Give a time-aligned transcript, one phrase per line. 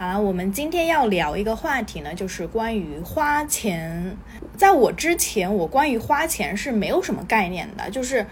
[0.00, 4.16] 好了，我们今天要聊一个话题呢，就是关于花钱。
[4.56, 8.26] 在我之前，我关于花钱是没有什么概念的，就是，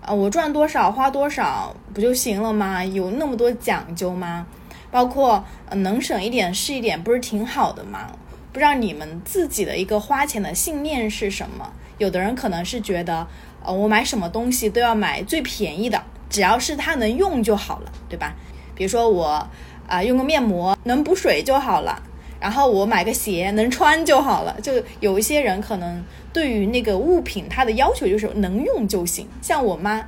[0.00, 2.84] 呃，我赚多少花多少不就行了吗？
[2.84, 4.44] 有那么多讲究吗？
[4.90, 8.10] 包括、能省一点是一点，不是挺好的吗？
[8.52, 11.72] 不知道你们自己的一个花钱的信念是什么？
[11.98, 13.24] 有的人可能是觉得，
[13.64, 18.34] 呃，我买什么东西都要买最便宜的，只要是它能用就好了，对吧？
[18.74, 19.48] 比如说我。
[19.86, 22.02] 啊，用个面膜能补水就好了，
[22.40, 24.56] 然后我买个鞋能穿就好了。
[24.60, 29.28] 就有一些人可能对于那个物品，他的要求就是能用就行。
[29.40, 30.04] 像我妈，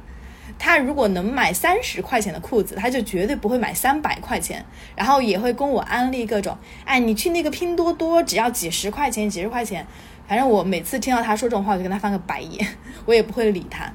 [0.59, 4.65] 她如果能买三十块钱的裤子，她就绝对不会买三百块钱。
[4.96, 9.87] 然后也会跟我安利各种，哎，你去那个拼多多，只要几十块钱，几十块钱。
[10.27, 12.66] 反正我每次听到她说这种话，我就跟她翻个白眼，
[13.04, 13.93] 我也不会理她。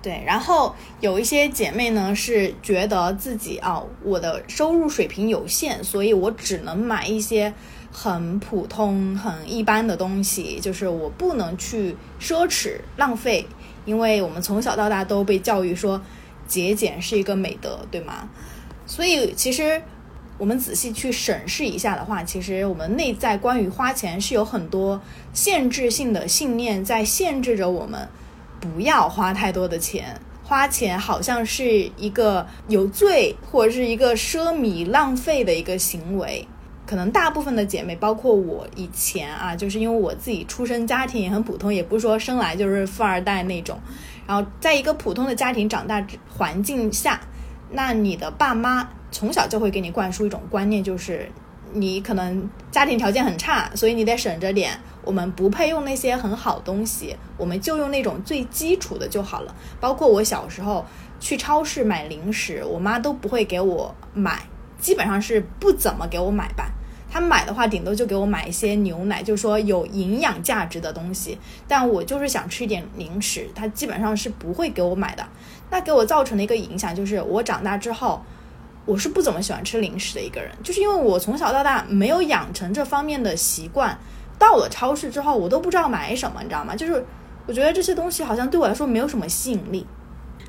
[0.00, 7.52] 对，然后有一些姐妹呢是觉得自己啊，我的收入水平有限，所以我只能买一些
[7.90, 13.44] 很普通、很一般的东西，就是我不能去奢侈浪费，
[13.84, 16.00] 因为我们从小到大都被教育说
[16.46, 18.28] 节俭是一个美德，对吗？
[18.86, 19.82] 所以其实
[20.38, 25.00] 我们仔细去审视一下的话，其实我们内在关于花钱是有很多
[25.32, 28.08] 限制性的信念在限制着我们。
[28.60, 36.46] 不要花太多的钱，花钱好像是一个有罪或者是一个奢靡浪费的一个行为。
[36.86, 43.78] 可能大部分的姐妹，包括我以前啊，就是因为我自己出生家庭也很普通，也不是说生来就是富二代那种。
[44.26, 46.02] 然后在一个普通的家庭长大
[46.34, 47.20] 环境下，
[47.72, 51.30] 那你的爸妈从小就会给你灌输一种观念，就是
[51.72, 54.78] 你可能家庭条件很差，所以你得省着点。
[55.04, 59.54] 我们不配用那些很好东西，我们就用那种最基础的就好了。
[59.80, 60.84] 包括我小时候
[61.18, 64.42] 去超市买零食，我妈都不会给我买，
[64.78, 66.70] 基本上是不怎么给我买吧。
[67.10, 71.38] 她买的话，顶多就给我买一些牛奶，就说有营养价值的东西。
[71.66, 75.26] 但我就是想吃一点零食，她基本上是不会给我买的。
[75.70, 78.20] 那给我造成的一个影响就是，我长大之后，
[78.88, 83.98] 我是不怎么喜欢吃零食的一个人，就是因为我从小到大没有养成这方面的习惯。
[84.38, 86.74] 到了超市之后，我都不知道买什么，你知道吗？
[86.74, 87.04] 就是
[87.46, 89.86] 我觉得这些东西好像对我来说没有什么吸引力。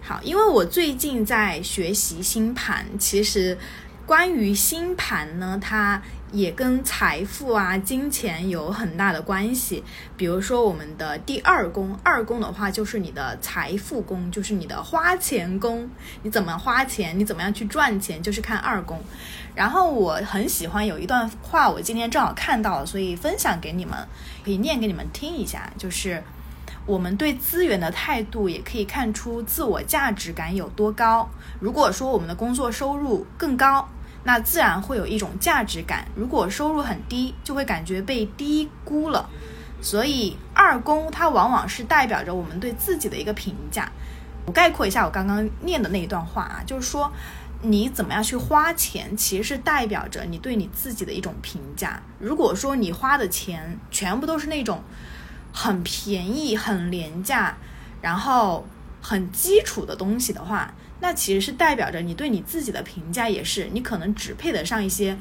[0.02, 3.58] 好，因为我最近在学习星盘，其实
[4.06, 6.02] 关于星盘呢，它
[6.32, 9.84] 也跟财富啊、金钱有很大的关系。
[10.16, 15.90] 比如说我们的第二宫，二宫的话就是你的财富宫，就是你的花钱宫。
[16.24, 19.02] 你怎么花钱，你怎么样去赚钱，就是看二宫。
[19.56, 23.98] 然后我很喜欢有一段话，我今天正好看到了，所以分享给你们，
[24.44, 25.72] 可以念给你们听一下。
[25.78, 26.24] 就是
[26.86, 31.30] 我们对资源的态度，也可以看出自我价值感有多高。
[31.60, 33.90] 如果说我们的工作收入更高，
[34.24, 39.30] 那自然会有一种价值感；如果收入很低，就会感觉被低估了。
[39.82, 43.92] 所以二宫它往往是代表着我们对自己的一个评价。
[44.46, 47.12] 我概括一下我刚刚念的那一段话啊，就是说。
[47.62, 52.02] 你怎么样去花钱，其实是代表着你对你自己的一种评价。
[52.18, 54.82] 如果说你花的钱全部都是那种
[55.52, 57.58] 很便宜、很廉价，
[58.02, 58.66] 然后
[59.02, 65.18] 很基础的东西的话，那其实是代表着你对你自己的评价也是，你可能只配得上一些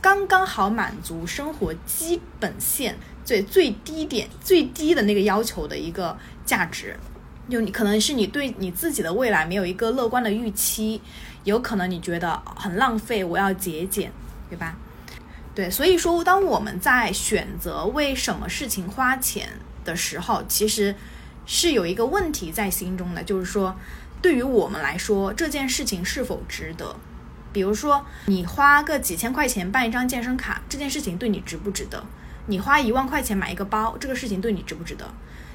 [0.00, 6.96] 刚刚好满足生活基本线最最低点、最低的那个要求的一个价值。
[7.48, 11.00] 就你可能是你对你自己的未来没有一个乐观的预期。
[11.44, 14.10] 有可能你觉得很浪费，我要节俭，
[14.50, 14.76] 对吧？
[15.54, 19.48] 对，所以说，当我们在选择为什么事情花钱
[19.84, 20.92] 的时候，其实
[21.46, 23.74] 是有一个问题在心中的，就是说，
[24.20, 26.96] 对于我们来说，这件事情是否值得？
[27.52, 32.04] 比如说，你花个几千块钱办一张健身卡，这件事情对你值不值得？
[32.46, 35.08] 你花一万块钱买一个包，这个事情对你值不值得？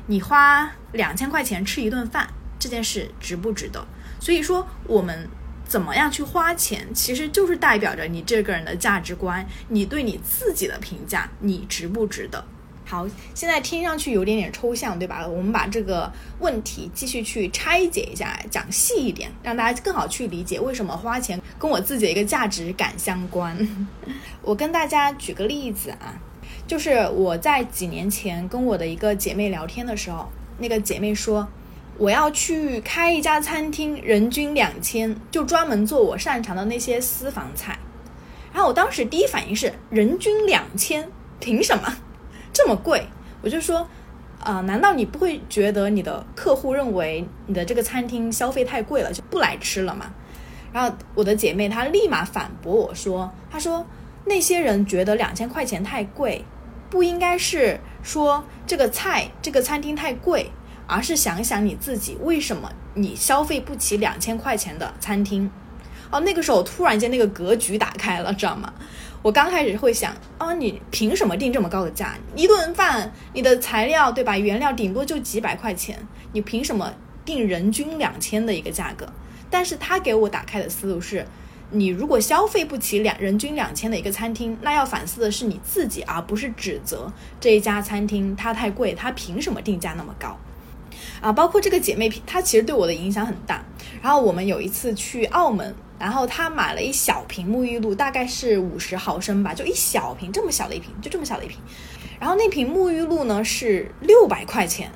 [0.08, 2.28] 你花两千块钱吃一顿饭，
[2.58, 3.86] 这件事值不值得？
[4.20, 5.30] 所以说，我们。
[5.64, 12.44] 怎么样去花钱，其实就是代表着你这个人的价值观，你对你自己的评价，你值不值得？
[12.86, 15.26] 好，现在听上去有点点抽象，对吧？
[15.26, 23.58] 我们把这个问题继续去拆解一下，讲细一点，让大家更好去理解为什么花钱跟我自己的一个价值感相关。
[24.42, 26.20] 我跟大家举个例子啊，
[26.68, 31.48] 就是我在几年前跟我的一个姐妹聊天的时候，那个姐妹说。
[31.98, 37.78] 我要去开一家餐厅，人均两千，就专门做我擅长的那些私房菜。
[38.52, 41.08] 然后我当时第一反应是，人均两千，
[41.40, 41.98] 凭什么
[42.54, 43.06] 这么贵？
[43.42, 43.88] 我就说，
[44.40, 50.14] 啊，难道你不会觉得你的客户认为你的这个餐厅消费太贵了，就不来吃了吗？
[50.72, 53.86] 然后我的姐妹她立马反驳我说，她说，
[54.26, 56.46] 那些人觉得两千块钱太贵，
[56.90, 60.52] 不应该是说这个菜这个餐厅太贵，
[60.88, 65.52] 而是想想你自己为什么你消费不起两千块钱的餐厅。
[66.12, 68.74] 哦，那个时候突然间那个格局打开了，知道吗？
[69.22, 72.16] 我刚开始会想啊，你凭什么定这么高的价？
[72.36, 74.38] 一顿饭你的材料对吧？
[74.38, 75.98] 原料顶多就几百块钱，
[76.34, 76.94] 你凭什么
[77.24, 79.08] 定人均两千的一个价格？
[79.50, 81.26] 但是他给我打开的思路是。
[81.74, 87.10] 你如果消费不起两人均两千的一个餐厅，那要反思的是你自己，而不是指责
[87.40, 90.38] 这一家餐厅它太贵，它凭什么定价那么高？
[91.22, 93.64] 啊，包括这个姐妹，她其实对我的影响很大。
[94.02, 101.60] 然后我们有一次去澳门，然后他买了一小瓶沐浴露，大概是五十毫升吧，就一小瓶，这么小的一瓶，就这么小的一瓶。
[102.20, 104.92] 然后那瓶沐浴露呢是六百块钱，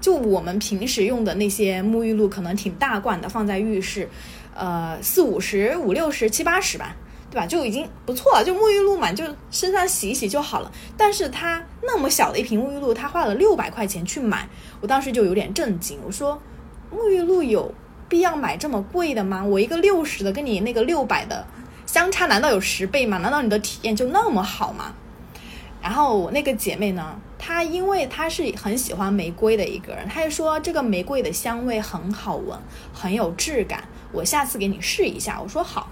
[0.00, 4.08] 就我们平时用的那些沐浴露可能挺大罐的，放在浴室。
[4.54, 6.96] 呃，四五十、五六十、七八十吧，
[7.30, 7.46] 对吧？
[7.46, 8.42] 就已经不错了。
[8.42, 10.72] 就沐浴露嘛，就身上洗一洗就好了。
[10.96, 14.48] 但是他那么小的一瓶沐浴露，他花了六百块钱去买，
[14.80, 15.98] 我当时就有点震惊。
[16.04, 16.40] 我说，
[16.90, 17.72] 沐浴露有
[18.08, 19.44] 必要买这么贵的吗？
[19.44, 21.46] 我一个六十的跟你那个六百的
[21.86, 23.18] 相差难道有十倍吗？
[23.18, 24.94] 难道你的体验就那么好吗？
[25.80, 32.58] 然后我那个姐妹呢，她因为她是很喜欢玫瑰的一个人，她就说这个玫瑰的香味很好闻，
[32.92, 33.84] 很有质感。
[34.10, 35.88] 我下次给你试一下，我说好，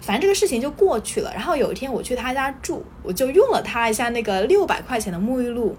[0.00, 1.30] 反正这个事情就过去了。
[1.34, 5.76] 然后有一天我去她家住，我就用了她一下那个六百块钱的沐浴露，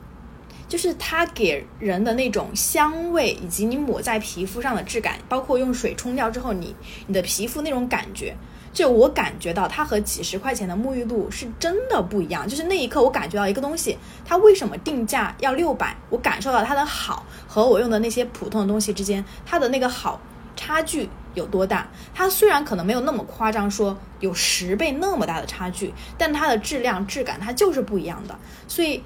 [0.72, 6.74] 就是它给人的那种香味，以及你抹在皮肤上的质感，包括用水冲掉之后，你
[7.08, 8.34] 你的皮肤那种感觉，
[8.72, 12.48] 就我感觉到它和几十块钱的沐浴露是真的不一样。
[12.48, 15.94] 就是那一刻我感觉到一个东西，它为什么定价要六百？
[16.10, 20.22] 我感受到它的好和我用的那些普通的东西之间，它的那个好
[20.56, 21.10] 差距。
[21.34, 21.88] 有多大？
[22.14, 28.38] 它虽然可能没有那么夸张，说有十倍那么大的差距，但它的质量、质感它就是不一样的。
[28.68, 29.02] 所以，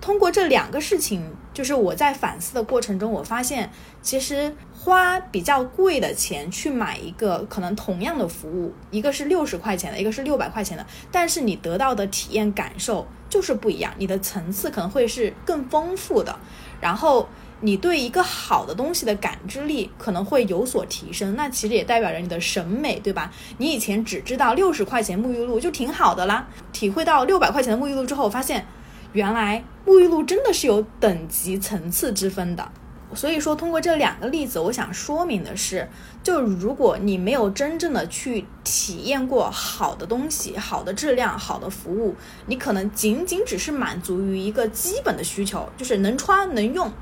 [0.00, 1.22] 通过这两个事情，
[1.52, 16.38] 就是我在反思的过程中，我发现其实花比较贵的钱去买一个可能同样的服务，一个是六十块钱的，一个是六百块钱的，但是你得到的体验感受就是不一样，你的层次可能会是更丰富的。
[16.80, 17.28] 然后。
[17.60, 23.32] 你对一个好的东西的感知力可能会有所提升，那其实也代表着你的审美，对吧？
[23.56, 28.64] 你以前只知道六十块钱沐浴露就挺好的啦，体会到六百块钱的沐浴露之后，发现
[29.12, 32.70] 原来沐浴露真的是有等级层次之分的。
[33.14, 35.88] 所以说，通过这两个例子，我想说明的是，
[36.22, 42.14] 就如果你没有真正的去体验过好的东西、好的质量、好的服务，
[42.44, 46.92] 你可能仅仅只是满足于一个基本的需求，就是能穿能用。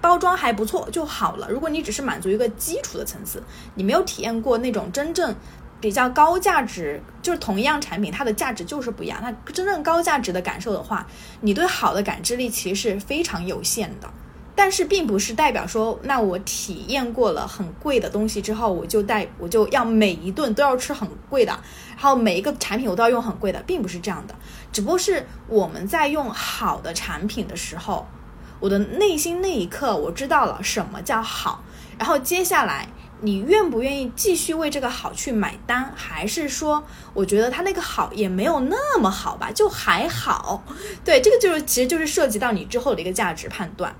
[0.00, 1.46] 包装还不错就好了。
[1.50, 3.42] 如果你只是满足一个基础的层次，
[3.74, 5.34] 你没有体验过那种真正
[5.80, 9.18] 比较高价值，就是同一样产品，它的价值就是不一样。
[9.22, 11.06] 那真正高价值的感受的话，
[11.40, 14.08] 你对好的感知力其实是非常有限的。
[14.54, 21.52] 但是并不是代表说，那我体验过了很贵的东西之后，我就带我就要每一顿都要吃很贵的，
[21.96, 24.34] 然后每一个产品我都要用很贵的，并不是这样的。
[24.70, 28.06] 只不过是我们在用好的产品的时候。
[28.58, 31.64] 我的内心那一刻，我知道了什么叫好。
[31.98, 32.86] 然后接下来，
[33.22, 35.92] 你愿不愿意继续为这个好去买单？
[35.94, 36.82] 还是说，
[37.12, 40.64] 我觉得他那个好也没有那么好吧，就还好。
[41.04, 43.94] 对，这个就是其实就是涉及到你之后的一个价值判断。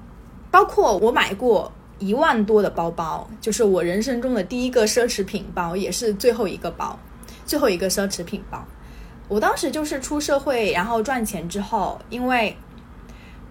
[0.51, 6.99] 包括我买过一万多的包包，就是我人生中的第一个奢侈品包，也是最后一个包，
[7.47, 8.65] 最后一个奢侈品包。
[9.29, 12.57] 我当时就是出社会，然后赚钱之后，因为。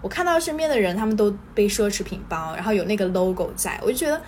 [0.02, 4.18] 我看到身边的人，他们都背奢侈品包，然后有那个 logo 在，我就觉得，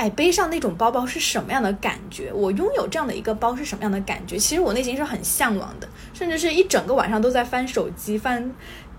[0.00, 2.32] 哎，背上那种包包是什么样的感觉？
[2.32, 4.38] 我拥有这样的一个包是什么样的感觉？
[4.38, 8.50] 其实我内心是很向往的，甚至是一整个晚上都在翻手机，翻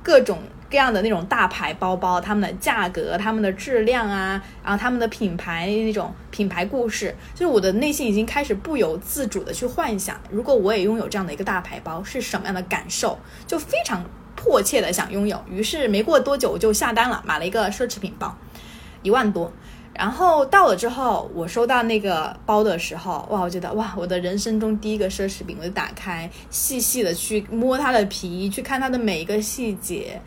[0.04, 0.38] 各种
[0.70, 13.18] 各样的那种大牌包包，他们的价格、他们的质量啊，然后他们的品牌那种品牌故事，就是我的内心已经开始不由自主的去幻想，如果我也拥有这样的一个大牌包是什么样的感受，
[13.48, 14.06] 就非常。
[14.34, 18.36] 迫切的想拥有，于是没过多久我就下单了，买了一个奢侈品包，
[19.04, 19.52] 一万多。
[19.94, 30.22] 然后到了之后，我收到那个包的时候，哇，我觉得哇，我的人生中第一个奢侈品，我就打开，细细的去摸它的皮，去看它的每一个细节。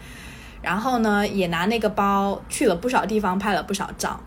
[0.62, 4.20] 然后呢，也拿那个包去了不少地方，拍了不少照。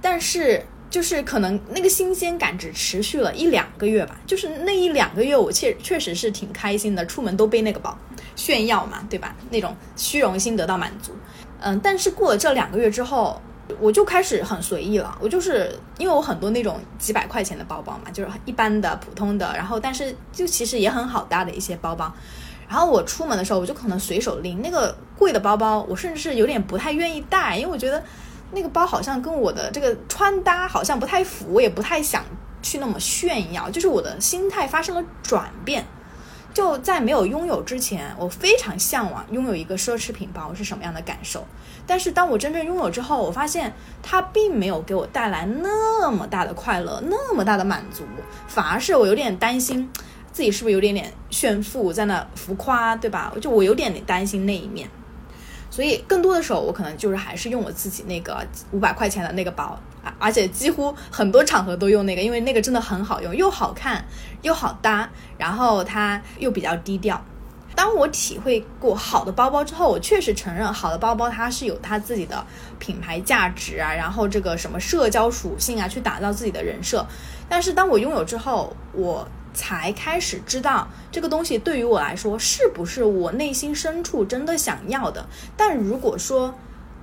[0.00, 0.64] 但是。
[0.90, 7.94] 就是可能那个新鲜感只持续了一两个月吧，就是那一两个月，我确确实是挺开心的，出门都背那个包
[8.34, 9.36] 炫耀嘛，对吧？
[9.50, 11.12] 那种虚荣心得到满足。
[11.60, 13.38] 嗯，但是过了这两个月之后，
[13.80, 15.16] 我就开始很随意了。
[15.20, 22.12] 我就是因为我很多那种几百块钱的包包嘛，就是一般的普通的，然后但是就其实也很好搭的一些包包。
[22.68, 28.02] 然后我出门的时候，我就可能随手拎那个贵的包包，我甚至是有点不太愿意带，因为我觉得
[28.52, 32.22] 那个包好像跟我的这个穿搭好像不太符，我也不太想
[32.60, 35.86] 去那么炫耀，就是我的心态发生了转变。
[36.58, 41.46] 就在没有拥有之前，我非常向往拥有一个奢侈品包是什么样的感受。
[41.86, 43.72] 但是当我真正拥有之后，我发现
[44.02, 48.02] 它并没有给我带来那么大的快乐，那么大的满足，
[48.48, 49.88] 反而是我有点担心
[50.32, 53.32] 自己是不是有点点炫富，在那浮夸，对吧？
[53.40, 54.90] 就我有点担心那一面。
[55.70, 59.78] 所以更多的时候，我可能就是还是用我自己那个五百块钱的那个包，
[60.18, 64.04] 而且几乎很多场合都用那个，因为那个真的很好用，又好看
[64.42, 67.22] 又好搭，然后它又比较低调。
[67.74, 72.44] 当我体会过好的包包之后，我确实承认好的包包它是有它自己的
[72.80, 77.06] 品牌价值啊，然后这个什么社交属性啊，去打造自己的人设。
[77.48, 85.24] 但是当我拥有之后，我才开始知道这个东西对于我来说是不是我内心深处真的想要的。
[85.56, 86.52] 但如果说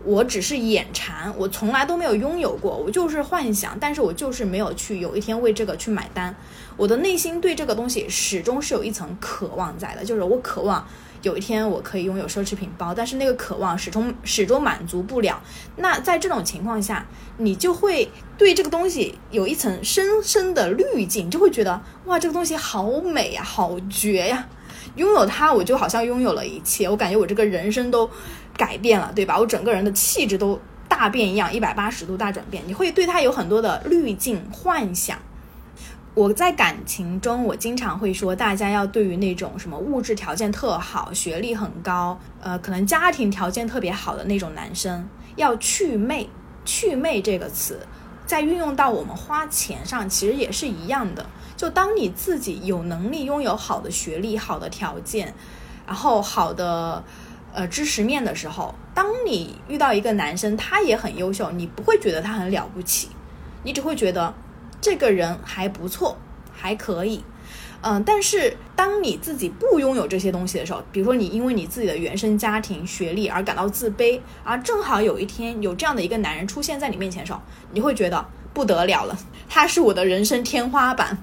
[0.06, 6.34] 我只是眼馋，我从来都没有拥有过，我就是幻想，但是我就是没有去有一天为这个去买单。
[6.78, 10.86] 我的内心对这个东西始终是有一层渴望在的，就是我渴望
[11.24, 15.42] 有一天我可以拥有奢侈品包，但是那个渴望始终始终满足不了。
[15.78, 17.06] 那在这种情况下，
[17.38, 18.08] 你就会
[18.38, 24.48] 对这个东西有一层深深的滤镜，就会觉得哇，这个东西好美呀，好绝呀！
[24.96, 28.10] 拥有它，我就好像拥有了一切，我感觉我这个人生都
[28.58, 29.38] 改变了，对吧？
[29.38, 32.64] 我整个人的气质都大变一样，一百八十度大转变。
[32.66, 35.18] 你会对它有很多的滤镜幻想。
[36.14, 46.30] 我在感情中，我经常会说，大家要对于那种什么物质条件特好、学历很高，呃，可能家庭条件特别好的那种男生，要去魅。
[46.68, 47.80] 去魅这个词，
[48.26, 51.26] 在运用到我们花钱上，其实也是一样的。
[51.56, 55.34] 就当你自己有能力拥有好的学历、好的条件，
[55.86, 57.04] 然后好的
[57.54, 63.10] 呃知识面的时候，当你遇到一个男生，他也很优秀，你不会觉得他很了不起，
[63.64, 64.34] 你只会觉得。
[64.82, 66.16] 这个人还不错，
[66.54, 67.24] 还可以，
[67.88, 77.40] 嗯，但是当你自己不拥有这些东西的时候，比如说你因为你自己的原生家庭、学历而感到自卑，而正好有一天有这样的一个男人出现在你面前的时候，
[77.74, 78.26] 你会觉得
[78.56, 79.16] 不得了了，
[79.48, 81.16] 他是我的人生天花板，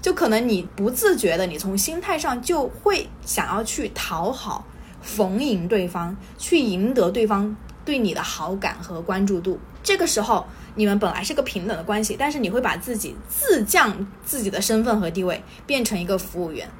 [0.00, 4.64] 就可能你不自觉的，你从心态上就会想要去讨好、
[5.02, 10.46] 逢迎对方，去赢得对方对你的好感和关注度，这个时候。
[10.78, 16.70] 你们本来是个平等的关系，但是你会把自己自降自己的身份和地位，变成一个服务员。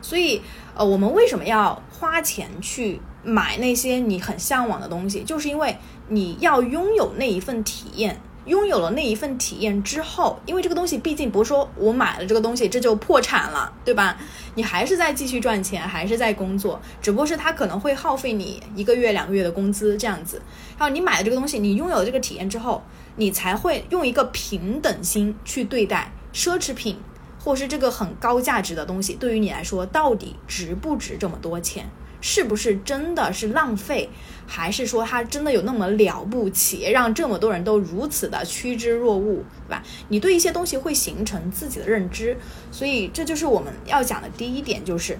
[0.00, 0.40] 所以，
[0.74, 5.22] 呃，我们为什么要花钱去买那些你很向往的东西？
[5.22, 5.76] 就是因为
[6.08, 8.18] 你要拥有那一份体验。
[8.46, 14.16] 拥有了那一份体验之后，因为这个东西毕竟不是说我买了这个东西这就破产了，对吧？
[14.54, 20.42] 你还是在继续赚钱，还是在工作，只不过是它可能会耗费你一个月、两个月的工资这样子。
[20.78, 22.82] 然后你买了这个东西，你拥有了这个体验之后。
[23.14, 26.98] 你才会用一个平等心去对待奢侈品，
[27.38, 31.90] 或是这个很高价值的东西，对于你来说到底值不值这么多钱？
[32.22, 34.08] 是不是真的是浪费？
[34.54, 39.82] 还是说它真的有那么了不起，让这么多人都如此的趋之若鹜，对吧？
[40.08, 42.36] 你对一些东西会形成自己的认知，
[42.70, 45.18] 所以这就是我们要讲的第一点，就是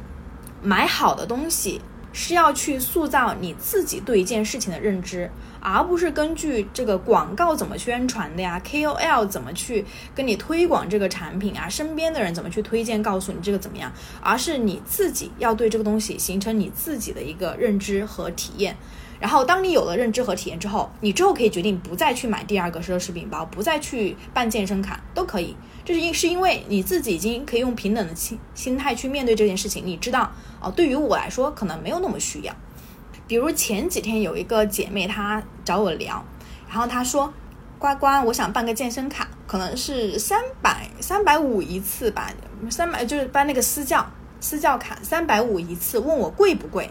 [0.63, 1.81] 买好的东西
[2.13, 5.31] 是要去塑造你自己对一件事情的认知。
[5.65, 18.77] 而不是根据这个广告怎么宣传的呀，KOL 怎么去跟你推广这个产品啊，身边的人怎么去推荐告诉你这个怎么样，而是你自己要对这个东西形成你自己的一个认知和体验。
[19.23, 25.55] 然后当你有了认知和体验之后，你之后可以决定不再去买第二个奢侈品包，不再去办健身卡都可以。
[25.85, 29.87] 这是因是因为你自己已经可以用平等的心心态去面对这件事情。
[29.87, 30.29] 你知道
[30.61, 32.53] 哦，对于我来说可能没有那么需要。
[33.29, 36.25] 比如前几天有一个姐妹，她找我聊，
[36.69, 37.33] 然后她说
[37.79, 42.29] ：“呱呱，我想办个健身卡，可能是三百三百五一次吧，
[42.69, 44.05] 三百就是办那个私教
[44.41, 46.91] 私教卡，三百五一次，问我贵不贵？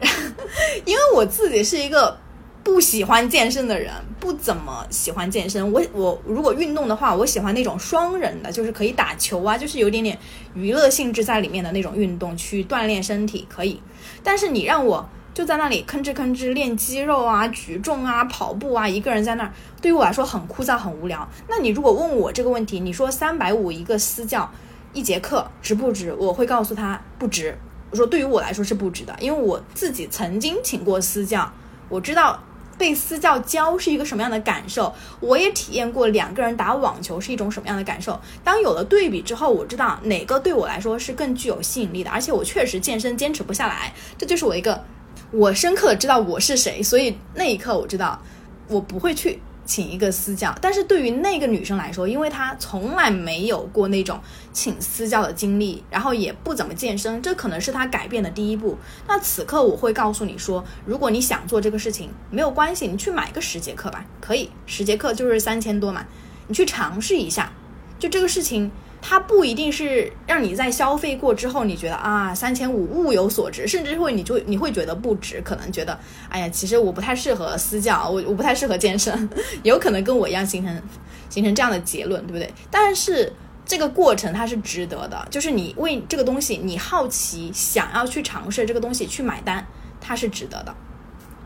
[0.84, 2.16] 因为我自己是一个
[2.62, 5.72] 不喜欢健身的人，不怎么喜欢健身。
[5.72, 10.18] 我我如果运动的话，我喜欢那种双人的，就是可以打球啊，就是有点点
[10.54, 13.80] 娱乐性质在里面的那种运动，去锻炼身体可以。
[14.22, 21.28] 但是你让我。”就在那里吭哧吭哧练肌肉啊、举重啊、跑步啊，一个人在那儿，对于我来说很枯燥、很无聊。
[21.48, 24.50] 那你如果问我这个问题，你说三百五一个私教
[24.92, 26.12] 一节课值不值？
[26.18, 27.56] 我会告诉他不值。
[27.90, 31.50] 我说对于我来说是不值的，因为我自己曾经请过私教，
[31.88, 32.42] 我知道
[32.76, 38.20] 被私教教是一个什么样的感受，我也体验过两个人打网球是一种什么样的感受。
[38.44, 44.84] 当有了对比之后，我知道哪个对我来说是更具有吸引力的，而且我确实健身坚持不下来，这就是我一个
[45.30, 48.20] 我深刻的知道我是谁，所以那一刻我知道
[48.68, 49.40] 我不会去。
[49.68, 54.18] 请一个私教，但是对于那个女生来说，因为她从来没有过那种
[54.50, 58.78] 请私教的经历，然后也不怎么健身，这可能是她改变的第一步。
[59.06, 66.06] 那此刻我会告诉你说，如果你想做这个事情，没有关系，你去买个十节课吧，可以，十节课就是三千多嘛，
[66.46, 67.52] 你去尝试一下，
[67.98, 68.70] 就这个事情。
[69.00, 79.28] 它不一定是让你在消费过之后，你觉得啊三千五物有所值，甚至会你就你会觉得不值，可能觉得哎呀，其实我不太适合私教，我我不太适合健身，
[79.62, 80.82] 有可能跟我一样形成
[81.30, 82.52] 形成这样的结论，对不对？
[82.70, 83.32] 但是
[83.64, 89.66] 这个过程它是值得的，就是你为这个东西你好奇，想要去尝试这个东西去买单，
[90.00, 90.74] 它是值得的。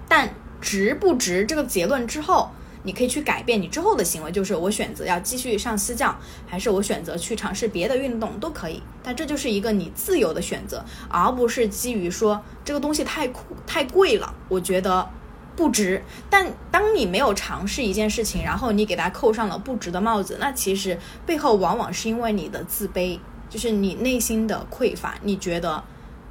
[0.09, 2.51] 但值不值这个结论之后。
[2.85, 8.83] 你可以去改变你之后的行为，就是我选择要继续上私教，还是我选择去尝试别的运动都可以。
[9.03, 15.09] 但这就是一个你自由的选择，而不是基于说这个东西太酷太贵了，我觉得
[15.55, 16.03] 不值。
[16.29, 25.83] 但当你没有尝试一件事情，然后你给它扣上了不值的帽子，那其实背后往往是因为你的自卑，就是你内心的匮乏，你觉得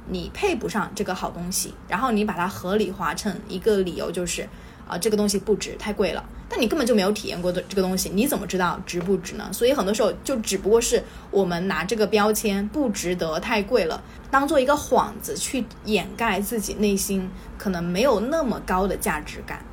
[0.08, 4.48] 你配不上这个好东西，然后你把它合理化成一个理由，就是
[4.88, 6.24] 啊这个东西不值，太贵了。
[6.54, 9.48] 但你根本就没有体验过的这个东西，你怎么知道值不值呢？
[9.50, 19.64] 所以很多时候就只不过是我们拿这个标签不值得、太贵了，当做一个幌子去掩盖自己内心可能没有那么高的价值感。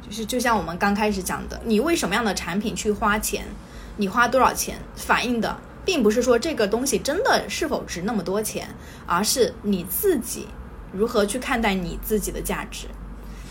[0.00, 3.44] 就是就像我们刚开始讲的，你为什么样的产品去花钱，
[3.98, 8.68] 你花多少钱，反映的并不是说这个东西真的是否值那么多钱，
[9.04, 10.48] 而是你自己
[10.94, 12.86] 如何去看待你自己的价值。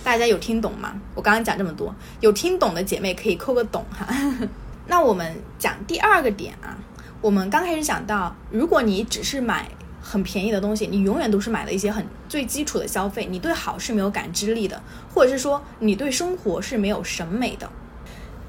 [0.03, 0.93] 大家有听懂吗？
[1.13, 4.07] 我刚刚讲这么多，有听懂的姐妹可以扣个懂哈。
[4.87, 6.75] 那我们讲第二个点啊，
[7.21, 9.69] 我们刚开始讲到，如果你只是买
[10.01, 14.81] 很便宜的东西，你永远都是买了一些很最基础的消费，你对好是没有感知力的，
[15.13, 17.69] 或者是说你对生活是没有审美的。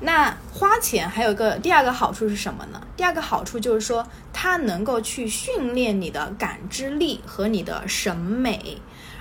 [0.00, 2.80] 那花钱还有一个第二个好处是什么呢？
[2.96, 8.78] 第二个好处就是说，它能够去训练你的感知力和你的审美，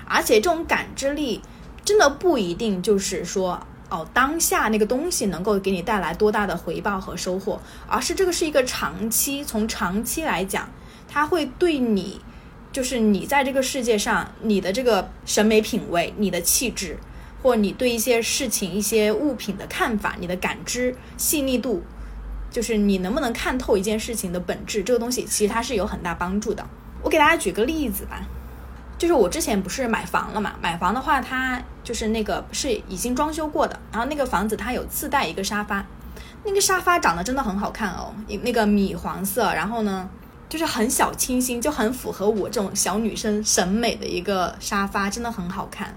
[0.07, 1.41] 而且这种感知力。
[1.83, 10.69] 真的不一定就是说哦，当下那个东西能够给你带来多大的回报和收获，而是这个是一个长期，从长期来讲，
[11.09, 12.21] 它会对你，
[12.71, 16.97] 就是你在这个世界上，你的这个审美品味、你的气质，
[17.41, 21.83] 或你对一些事情、一些物品的看法、你的感知细腻度，
[22.49, 26.65] 就是你能不能看透一件事情的本质，这个东西其实它是有很大帮助的。
[27.03, 28.21] 我给大家举个例子吧。
[29.01, 30.53] 就是我之前不是买房了嘛？
[30.61, 35.83] 买房的话，它就是那个是已经装修过的，然后那个房子它有自带一个沙发，
[36.43, 40.07] 那个沙发长得真的很好看哦，那个米黄色，然后呢，
[40.47, 45.91] 就是很小清新，就很符合我这种小女生审美的一个沙发，真的很好看。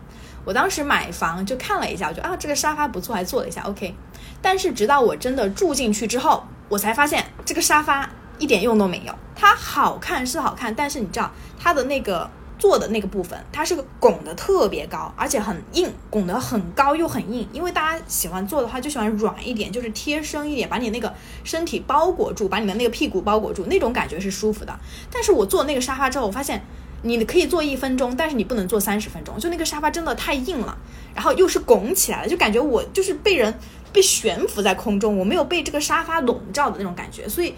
[0.47, 3.95] 我当时买房就看了一下，我觉得啊这个沙发不错，还坐了一下，OK。
[4.41, 9.15] 但是直到我真的住进去之后，我才发现这个沙发一点用都没有。
[9.37, 12.31] 它好看是好看，但是你知道它的那个。
[12.65, 17.47] 坐的那个部分，它是个拱的特别高，而且很硬，拱得很高又很硬。
[17.53, 21.13] 因为大家喜欢坐的话，就喜欢软一点，就是贴身一点，把你那个
[21.45, 24.75] 身体包裹住，把你的那个屁股包裹住，那种感觉是舒服的。
[25.13, 26.65] 但是我坐那个沙发之后，我发现
[27.03, 30.75] 你可以坐一分钟，但是你不能坐三十分钟，就那个沙发真的太硬了，
[31.15, 33.53] 然后又是拱起来了，就感觉我就是被人
[33.93, 37.29] 被悬浮在空中，我没有被这个沙发笼罩的那种感觉。
[37.29, 37.55] 所以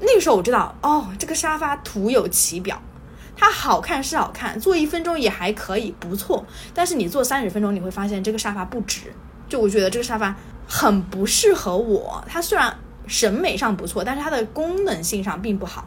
[0.00, 2.80] 那个时候我知道，哦，这个沙发徒有其表。
[3.36, 6.44] 它好看是好看，坐一分钟也还可以，不错。
[6.72, 9.12] 但是你坐三十分钟，你会发现这个沙发不值。
[9.48, 10.34] 就我觉得这个沙发
[10.66, 12.24] 很不适合我。
[12.26, 15.86] 它虽然审美上不错，但是它的功能性上并不好。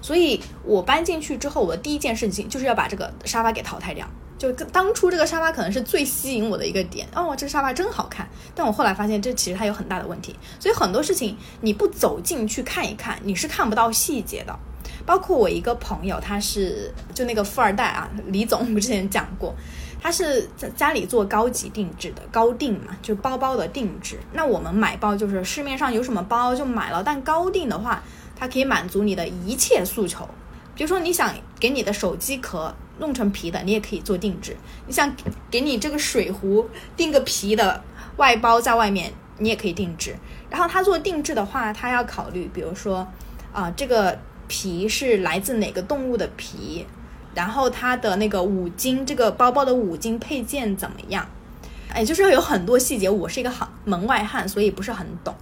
[0.00, 4.08] 所以我搬进去之后，我的第一件事情就是要把这个沙发给淘汰掉。
[4.38, 8.28] 就当初这个沙发可能是最吸引我的一个点哦，这个沙发真好看。
[8.54, 10.34] 但我后来发现，这其实它有很大的问题。
[10.60, 14.56] 所以很多事情你不走进去看一看，你是看不到细节的。
[15.08, 19.54] 包括我一个朋友，他是就那个富二代啊，李总，我们之前讲过，
[19.98, 24.20] 他是在家里做高级定制的，高定嘛，就包包的定制。
[24.34, 28.02] 那我们买包就是市面上有什么包就买了，但高定的话，
[28.36, 30.28] 它可以满足你的一切诉求。
[30.74, 34.52] 比如说你想给你的手机壳弄成皮的，你也可以做定制；
[34.86, 35.10] 你想
[35.50, 36.68] 给你这个水壶
[36.98, 37.82] 定个皮的
[38.18, 40.14] 外包在外面，你也可以定制。
[40.50, 43.08] 然后他做定制的话，他要考虑，比如说
[43.54, 44.18] 啊这个。
[44.48, 46.86] 皮是来自哪个动物的皮？
[47.34, 51.24] 然后它的那个五金，这个包包的五金配件怎么样？
[51.90, 55.34] 哎，就是有很多细节，我是一个好门外汉，所以不是很懂。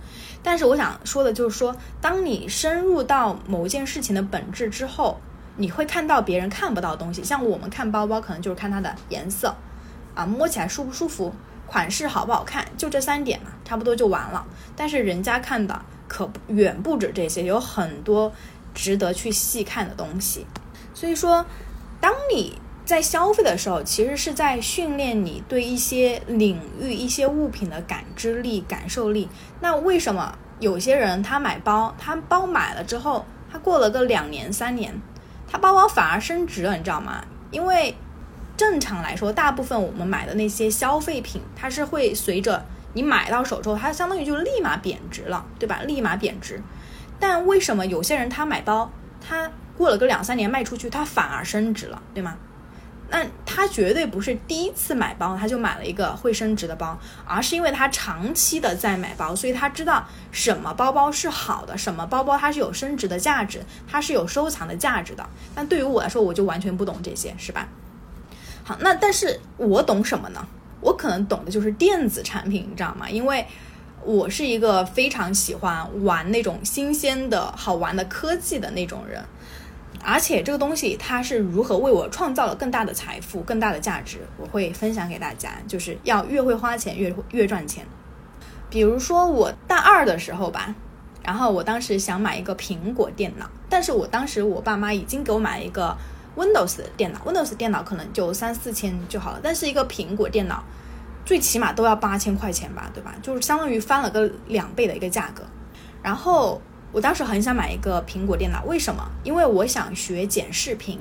[0.43, 5.19] 但是我想说的就是说，当你深入到某件事情的本质之后，
[5.57, 7.25] 你会看到别人看不到的东西。
[7.25, 9.55] 像我们看包包，可能就是看它的颜色，
[10.15, 11.33] 啊，摸起来舒不舒服，
[11.67, 14.47] 款式好不好看，就这三点嘛，差不多就完了。
[14.77, 18.31] 但是人家看的可远不止这些，有很多
[18.77, 20.47] 值得去细看的东西。
[20.95, 21.45] 所以说，
[22.01, 29.29] 当你在消费的时候，其实是在训练你对一些领域、一些物品的感知力、感受力。
[29.61, 34.95] 那为什么有些人他买包，他包买了之后，他过了个两年、三年，
[35.51, 37.25] 他包包反而升值了，你知道吗？
[37.51, 37.97] 因为
[38.57, 45.83] 正常来说，大部分我们买的那些消费品，它是会随着你买到手之后，它相当于就立马贬值了，对吧？
[45.83, 46.63] 立马贬值。
[47.19, 52.37] 但为什么有些人他买包，他过了个两三年卖出去，他反而升值了，对吗？
[53.09, 65.25] 那他绝对不是第一次买包，他就买了一个会升值的包，而是因为他长期的在买包，所以他知道什么包包是好的，什么包包它是有升值的价值，它是有收藏的价值的。
[65.55, 67.69] 但对于我来说，我就完全不懂这些，是吧？
[68.65, 70.45] 好，那但是我懂什么呢？
[70.81, 73.09] 我可能懂的就是电子产品，你知道吗？
[73.09, 73.47] 因为
[74.07, 79.21] 我是一个非常喜欢玩那种新鲜的好玩的科技的那种人。
[80.05, 85.51] 而且这个东西它是如何为我创造了更大的财富、更大的价值，我会分享给大家。
[85.67, 87.85] 就是要越会花钱越越赚钱。
[88.71, 90.75] 比如说我大二的时候吧，
[91.25, 95.97] 然后我当时想买一个苹果电脑，但是我当时我爸妈已经给我买了一个
[96.37, 100.63] Windows 电脑，Windows 电脑可能就三四千就好了，但是一个苹果电脑
[101.27, 103.15] 最起码都要八千块钱吧，对吧？
[103.21, 105.45] 就是相当于翻了个两倍的一个价格，
[106.03, 106.63] 然后。
[106.93, 109.07] 我当时很想买一个苹果电脑，为什么？
[109.23, 110.99] 因为我想学剪视频。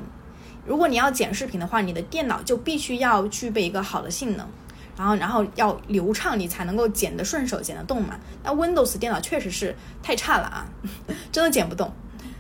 [0.66, 4.46] 如果你要剪视频的话，你的电脑就必须要具备一个好的性能，
[4.98, 8.20] 然后然后要流畅，你才能够剪得顺手、剪得动嘛。
[8.44, 10.68] 那 Windows 电脑确实是太差了啊，
[11.32, 11.94] 真的剪不动。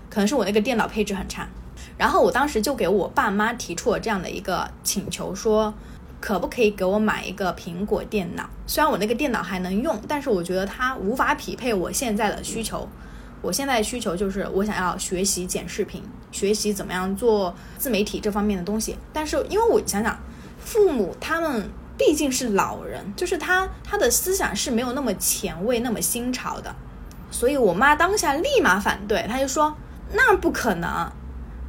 [0.10, 1.48] 可能是我那个电脑配置很差。
[1.98, 5.74] 然后我当时就给我爸妈提出了这样的一个请求，说
[6.26, 8.50] 可不可以给我买一个苹果电脑？
[8.66, 12.90] 虽然我那个电脑还能用，但是我觉得它无法匹配我现在的需求。
[13.44, 18.98] 我现在需求就是我想要学习剪视频，学习怎么样做自媒体这方面的东西。
[19.14, 20.18] 但是因为我想想，
[20.58, 26.76] 父母他们毕竟是老人，就是他他的思想是没有那么前卫、那么新潮的，
[27.30, 29.78] 所以我妈当下立马反对，她就说
[30.12, 31.08] 那不可能，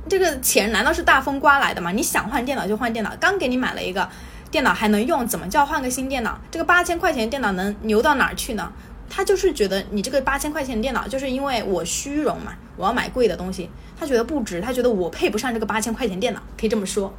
[0.09, 1.93] 这个钱难道是大风刮来的吗？
[1.93, 4.09] 你想换电脑就换电脑，刚给你买了一个
[4.51, 6.39] 电脑还能用，怎么叫换个新电脑？
[6.51, 8.73] 这个八千块钱电脑能牛到哪儿去呢？
[9.09, 17.15] 他就是觉得你这个八千块钱电脑，就是因为我虚荣嘛，我要买贵的东西，他觉得不值，他觉得我配不上这个八千块钱电脑，可以这么说。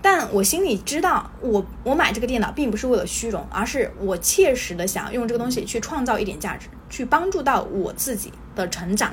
[0.00, 9.12] 但我心里知道，我我买这个电脑并不是为了虚荣，而是我切实的想要用这个东西去创造一点价值，去帮助到我自己的成长。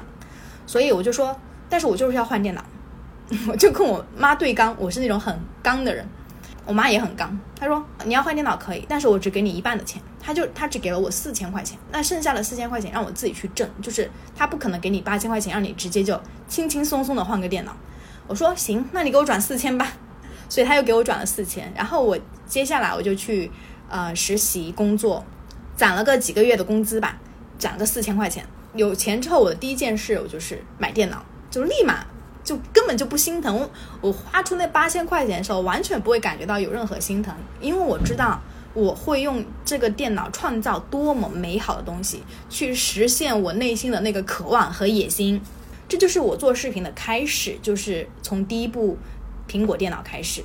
[0.67, 1.35] 所以我就说，
[1.69, 2.63] 但是我就是要换电脑，
[3.49, 6.05] 我就跟我妈对刚，我是那种很刚的人。
[6.65, 10.01] 我妈也很刚，她说你要换电脑可以，但是我只给你一半的钱。
[10.19, 17.75] 她就她只给了我四千块钱，那剩下的四千块钱让我自己去挣，就是她不可能给你八千块钱，让你直接就轻轻松松的换个电脑。
[18.27, 19.91] 我说行，那你给我转四千吧。
[20.47, 23.49] 所以他又给我转了四千，然后我接下来我就去
[23.87, 25.23] 呃实习工作，
[25.77, 27.17] 攒了个几个月的工资吧，
[27.57, 28.45] 攒个四千块钱。
[28.75, 32.05] 有钱之后，我的第一件事我就是买电脑，就立马。
[32.51, 33.69] 就根本就不心疼，
[34.01, 38.41] 我花出那八千块钱的时候，完全不会感觉到有任何心疼，因为我知道
[38.73, 45.41] 我会用这个电脑创造多么美好的东西，去实现我内心的那个渴望和野心。
[45.87, 48.97] 这就是我做视频的开始，就是从第一部
[49.47, 50.43] 苹果电脑开始。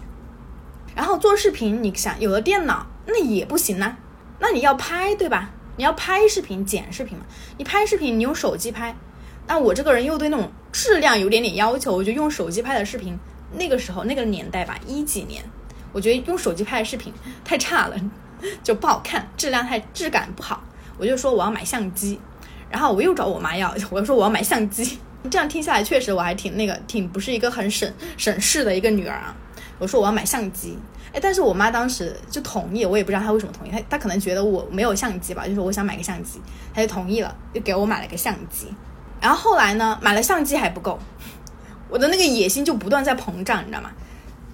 [0.94, 3.96] 然后做视频，你想有了电脑那也不行呢，
[4.38, 5.50] 那你要拍对吧？
[5.76, 7.24] 你要拍视频、剪视频嘛？
[7.58, 8.96] 你拍视频，你用手机拍。
[9.46, 13.18] 那我这个人又对那种质量有点点要求，我就用手机拍的视频。
[13.52, 15.42] 那个时候那个年代吧，一几年，
[15.92, 17.12] 我觉得用手机拍的视频
[17.44, 17.96] 太差了，
[18.62, 20.62] 就不好看，质量太质感不好。
[20.98, 22.18] 我就说我要买相机，
[22.68, 24.98] 然后我又找我妈要，我说我要买相机。
[25.30, 29.34] 这样听下来，确实我还挺那个，挺不是一个很省省事的一个女儿啊。
[29.78, 30.76] 我说我要买相机，
[31.12, 36.40] 哎，但是我妈当时就同意，我也不知道她为什么同意，她她可能觉得我没有相机吧，就说我想买个相机，
[36.74, 38.66] 她就同意了，就给我买了个相机。
[39.20, 40.98] 然后后来呢，买了相机还不够，
[41.88, 43.90] 我的那个野心就不断在膨胀，你知道吗？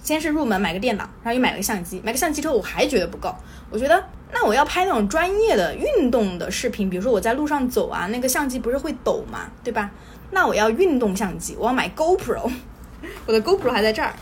[0.03, 3.33] 先是入门买个电脑，然后又买了个相机，买个相机之后我还觉得不够，
[3.71, 9.91] 我觉得那我要拍那种专业的运动的视频，比如说我在路上走啊，那个相机不是会抖嘛，对吧？
[10.33, 12.51] 那我要运动相机，我要买 GoPro，
[13.27, 14.15] 我的 GoPro 还在这儿，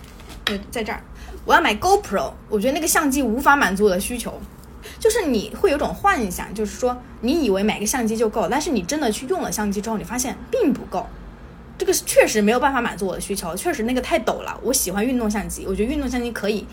[0.71, 1.01] 在这儿
[1.47, 4.39] 我要买 GoPro，我觉得那个相机无法满足我的需求。
[5.01, 11.07] 就是你会有种幻想，就是说你以为买个相机就够，但是你真的去用了相机之后，你发现并不够。
[11.79, 14.61] 这个确实没有办法满足我的需求，确实那个太陡了。
[14.63, 16.67] 我喜欢运动相机，我觉得运动相机可以，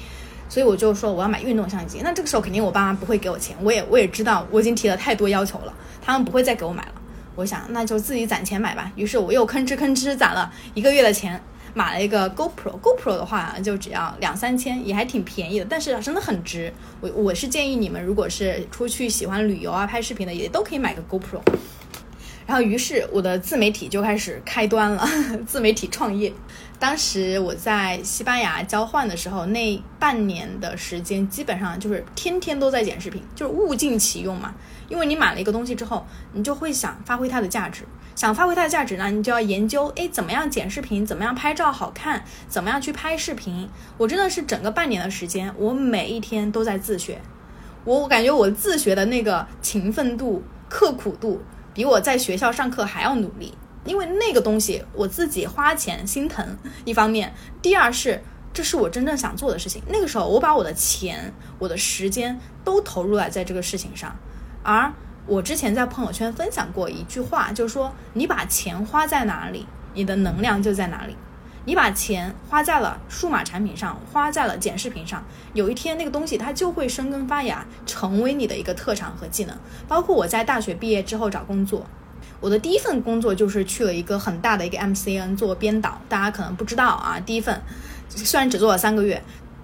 [0.50, 2.02] 所以我就说我要买运动相机。
[2.04, 6.92] 那这个时候肯定我爸妈不会给我钱，我也我也知道我已经提了太多要求了，他们不会再给我买了。
[7.36, 8.92] 我想那就自己攒钱买吧。
[8.98, 11.42] 于是我又吭哧吭哧攒了一个月的钱。
[11.74, 16.74] 买了一个 GoPro，GoPro 的话就只要两三千，也还挺便宜的，但是真的很值。
[17.02, 21.42] 我我是建议你们，如果是出去喜欢旅游啊、拍视频的，也都可以买个 GoPro。
[22.46, 25.06] 然后，于是我的自媒体就开始开端了，
[25.46, 26.32] 自媒体创业。
[26.80, 34.54] 当时我在西班牙交换的时候，那半年的时间基本上就是天天都在剪视频，就是物尽其用嘛。
[34.88, 37.84] 因为你买了一个东西之后，你就会想发挥它的价值，
[38.16, 43.68] 想发挥它的价值呢，你就要研究，哎，怎么样剪视频，怎么样拍照好看，怎么样去拍视频。
[43.98, 47.20] 我真的是整个半年的时间，我每一天都在自学。
[47.84, 51.42] 我我感觉我自学的那个勤奋度、刻苦度。
[51.74, 53.54] 比我在学校上课还要努力，
[53.88, 56.58] 因为那个东西我自己花钱心疼。
[56.86, 58.22] 一方面，第二是
[58.54, 59.82] 这是我真正想做的事情。
[59.88, 64.16] 那个时候，我把我的钱、我的时间都投入了在这个事情上。
[64.64, 64.92] 而
[65.26, 71.16] 我之前在朋友圈分享过一句话，就是说：你把钱花在哪里，你的能量就在哪里。
[71.66, 75.22] 你把钱花在了数码产品上，花在了剪视频上，
[75.54, 79.54] 有一天那个东西它就会生根发芽，成为你的一个特长和技能。
[79.86, 81.86] 包括我在大学毕业之后找工作，
[82.40, 87.62] 我的第一份工作就是去了一个很大的一个 MCN 做编导，大家可能不知道啊，第一份
[88.10, 89.22] 虽然只做了三个月，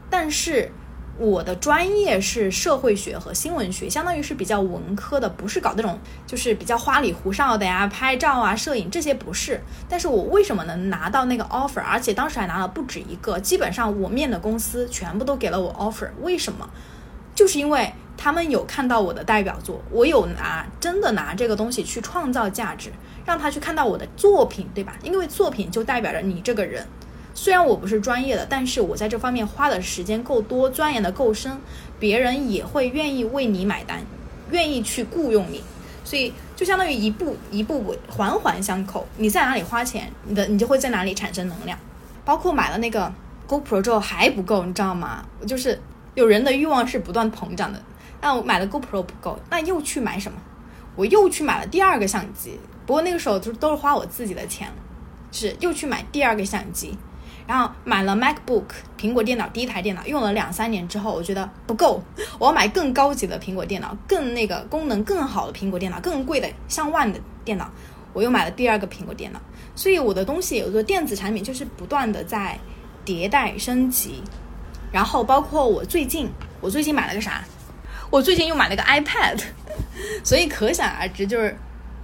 [0.09, 0.71] 但是。
[1.19, 9.61] 我的专业是社会学和新闻学，相当于是比较文科的，不是搞那种就是比较花里胡哨的呀，拍照啊、摄影这些不是。
[9.87, 16.09] 但是我为什么能拿到那个 offer，而且当时还拿了不止一个，基本上我面的公司全部都给了我 offer。
[16.23, 16.67] 为什么？
[17.35, 22.91] 就是因为他们有看到我的代表作，我有拿真的拿这个东西去创造价值，
[23.25, 24.95] 让他去看到我的作品，对吧？
[25.03, 26.85] 因为作品就代表着你这个人。
[27.35, 31.59] 虽然我不是专业的，但是我在这方面花的时间够多，钻研的够深，
[31.99, 33.99] 别人也会愿意为你买单，
[34.51, 35.61] 愿意去雇佣你，
[36.05, 39.07] 所以就相当于一步一步环环相扣。
[39.17, 41.77] 你在哪里花钱，你的你就会在哪里产生能量。
[42.23, 43.11] 包括买了那个
[43.47, 45.25] GoPro 之后还不够，你知道吗？
[45.47, 45.81] 就是
[46.13, 47.81] 有人的欲望是不断膨胀的。
[48.23, 50.37] 那我买了 GoPro 不够，那又去买什么？
[50.95, 54.71] 我又去买了第二个相机，不过那个时候就都是花我自己的钱，
[55.29, 56.97] 是又去买第二个相机。
[57.45, 58.63] 然后买了 MacBook
[58.97, 62.01] 苹果电脑，第一台电脑用了两三年之后，我觉得不够，
[62.39, 67.69] 我要买更高级的苹果电脑，更那个功能更好的苹果电脑，更贵的上万的电脑，
[68.13, 69.41] 我又买了第二个苹果电脑。
[69.75, 72.57] 所以我的东西，有的电子产品就是不断的在
[73.05, 74.23] 迭代升级。
[74.93, 76.29] 然后包括我最近，
[76.61, 77.43] 我最近买了个啥？
[78.09, 79.41] 我最近又买了个 iPad，
[80.23, 81.55] 所以可想而知，就是。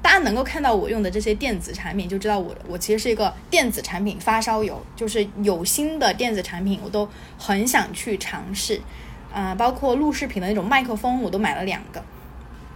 [0.01, 7.07] 大家能够看到我用的这些电子产品，就知道我我其实是一个电子产品发烧友，就是有新的电子产品我都
[7.37, 8.79] 很想去尝试，
[9.33, 12.01] 啊，包括录视频的那种麦克风我都买了两个，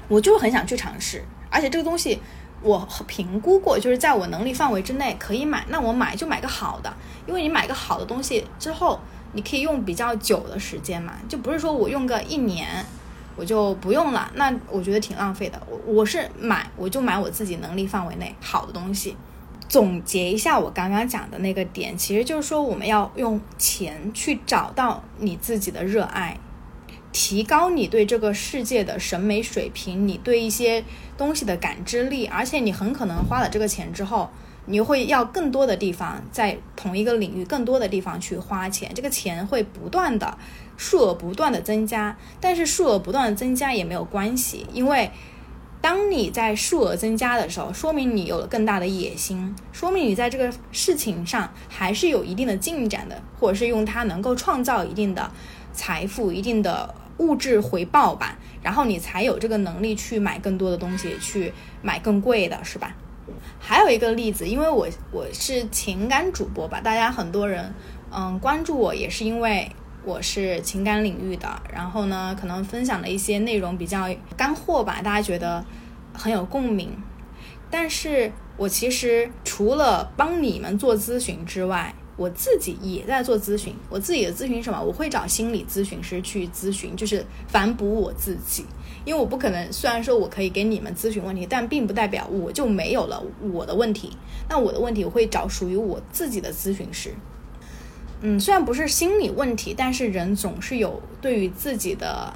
[0.09, 2.19] 我就很想去尝试，而且这个东西
[2.61, 6.93] 我评估过，就是在我能力范围之内可以买，那我买就买个好的，
[7.25, 8.99] 因为你买个好的东西之后，
[9.31, 12.85] 你可以用比较久的时间嘛，就不是说我用个一年。
[13.35, 15.61] 我就不用了，那我觉得挺浪费的。
[15.69, 19.15] 我我是买，我就买我自己能力范围内好的东西。
[19.67, 26.37] 总结一下我刚刚讲的那个点，其实就是说我们要用钱去找到你自己的热爱，
[27.11, 30.83] 提高你对这个世界的审美水平，你对一些
[31.17, 34.29] 东西的感知力，而且你很可能花了这个钱之后。
[34.65, 40.37] 你会要更多的地方，在同一个领域更多的地方去花钱，这个钱会不断的
[40.83, 45.09] 数额不断的增加，但是数额不断的增加也没有关系，因为
[45.79, 55.31] 当你在数额增加的时候，说明你有了更大的野心，说明你在这个事情上还是有一定的进展的，或者是用它能够创造一定的
[55.71, 62.93] 财富、一定的物质回报吧，然后你才有这个能力去买更多的东西，去买更贵的，是吧？
[63.57, 67.73] 还有一个例子，因为我我是情感主播吧，大家很多人
[68.11, 69.71] 嗯关注我也是因为
[70.05, 75.63] 我是情感领域的，然后呢可能分享的一些内容比较干货吧，大家觉得
[76.13, 76.91] 很有共鸣。
[77.71, 83.73] 但是我其实除了帮你们做咨询之外，我自己也在做咨询。
[83.89, 84.79] 我自己的咨询什么？
[84.79, 88.65] 我会找心理咨询师去咨询，就是反哺我自己。
[89.05, 94.15] 因为我不可能，虽然说我可以给你们咨询问题，但并不代表我就没有了我的问题。
[94.47, 97.13] 那我的问题，我会找属于我自己的咨询师。
[98.25, 102.33] 嗯，虽然不是心理问题，但是人总是有对于自己的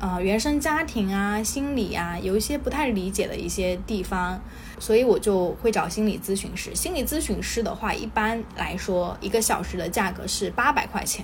[0.00, 4.40] 呃原生家庭啊、心理啊有一些不太理解的一些地方，
[4.78, 6.74] 所以我就会找心理咨询师。
[6.74, 11.22] 心理咨询师的话，一般来说一个小时的价格是八百块钱，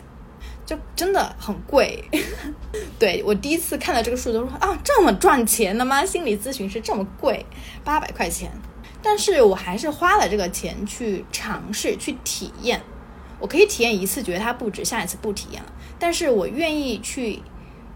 [0.66, 2.04] 就真的很贵。
[3.00, 6.04] 对我第一次看到这个数字，说啊，这么赚钱的吗？
[6.04, 7.46] 心理咨询师这么贵，
[7.82, 8.52] 八百块钱。
[9.02, 12.78] 但是我还是花了这个钱去尝试去体验。
[13.42, 15.72] 我可以体验一次，觉得它不值，下一次不体验了。
[15.98, 17.42] 但是我愿意去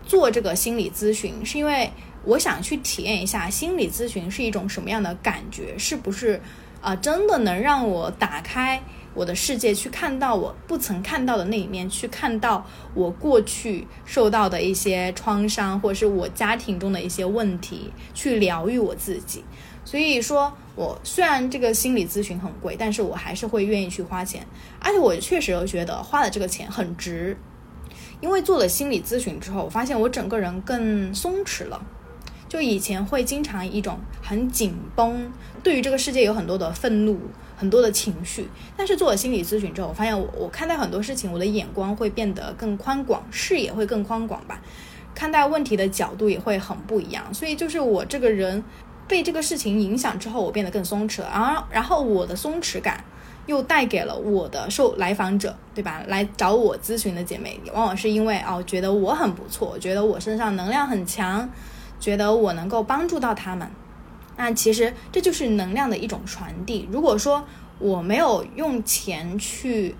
[0.04, 1.88] 做这个心理咨询，是因为
[2.24, 6.42] 我想去体验一下心理咨询是一种什么样的感觉，是不是
[6.80, 8.82] 啊，真的能让我打开
[9.14, 19.44] 我的世界，去看到我不曾看到的那一面，去看到我过去受到的一些创伤，或者是我家庭中的一些问题，去疗愈我自己。
[19.86, 20.52] 所以说。
[20.76, 24.46] 我虽然这个心理咨询很贵，但是我还是会愿意去花钱，
[24.78, 27.34] 而且我确实又觉得花的这个钱很值，
[28.20, 31.82] 因为做了心理咨询之后，我发现我整个人更松弛了。
[32.46, 37.18] 就以前会经常一种很紧绷，对于这个世界有很多的愤怒，
[37.56, 38.46] 很多的情绪，
[38.76, 44.60] 但是做了心理咨询之后，我发现我我看待很多事情，我的眼光会变得更宽广，视野会更宽广吧，
[45.14, 48.62] 看待问题的角度也会很不一样，所以就是我这个人。
[49.08, 51.28] 被这个事情影响之后，我变得更松弛了。
[51.32, 53.04] 然后，然后我的松弛感
[53.46, 56.02] 又带给了我的受来访者，对吧？
[56.08, 61.48] 来找我咨询的姐妹，往往是因为哦，觉得我很不错，觉得我身上能量很强，
[62.00, 63.68] 觉得我能够帮助到他们。
[64.36, 66.88] 那其实这就是能量的一种传递。
[66.90, 67.44] 如果说
[67.78, 69.94] 我没有用钱去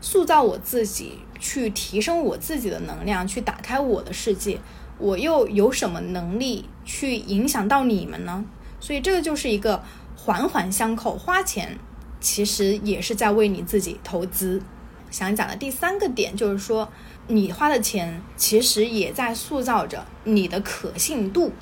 [0.00, 4.58] 塑造我自己，去提升我自己的能量，去打开我的世界。
[4.98, 8.44] 我又有什么能力去影响到你们呢？
[8.80, 9.82] 所以这个就是一个
[10.16, 11.78] 环环相扣，花钱
[12.20, 14.62] 其实也是在为你自己投资。
[15.10, 16.88] 想讲的第三个点就是说，
[17.28, 21.52] 你花的钱其实也在塑造着你的可信度。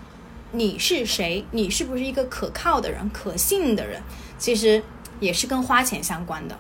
[0.52, 1.44] 你是谁？
[1.50, 4.02] 你是不是一个可靠的人、可信的人？
[4.38, 4.82] 其实
[5.20, 6.58] 也是跟花钱相关的。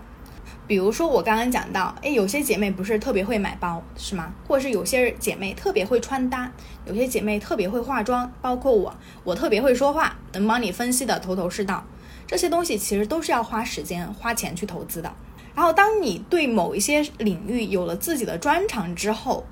[0.66, 4.32] 比如说我刚刚讲到，哎，有些姐妹不是特别会买包，是吗？
[4.48, 6.50] 或者是有些姐妹特别会穿搭，
[6.86, 11.84] 有些姐妹特别会化妆，包括我，我特别会说话，能帮你分析的头头是道。
[12.26, 15.12] 这些东西其实都是要花时间、花钱去投资的。
[15.54, 19.46] 然后，当你对某一些领域有了自己的专长之后，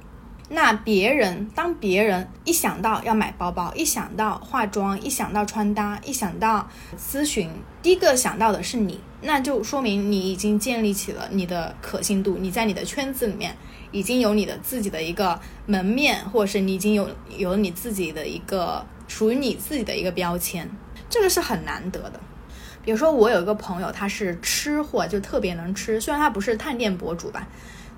[0.50, 7.50] 那别人当别人一想到要买包包，一想到化妆，一想到穿搭，一想到咨询，
[7.82, 9.00] 第一个想到的是你。
[9.22, 13.56] 那就说明你已经建立起了你的可信度，你在你的圈子里面
[13.90, 20.70] 已经有你的自己的一个门面，或者是你已经有有你自己的一个属于你自己的一个标签，
[21.08, 22.20] 这个是很难得的。
[22.84, 27.48] 比如说我有一个朋友，他是吃货，就特别能吃，虽然他不是探店博主吧。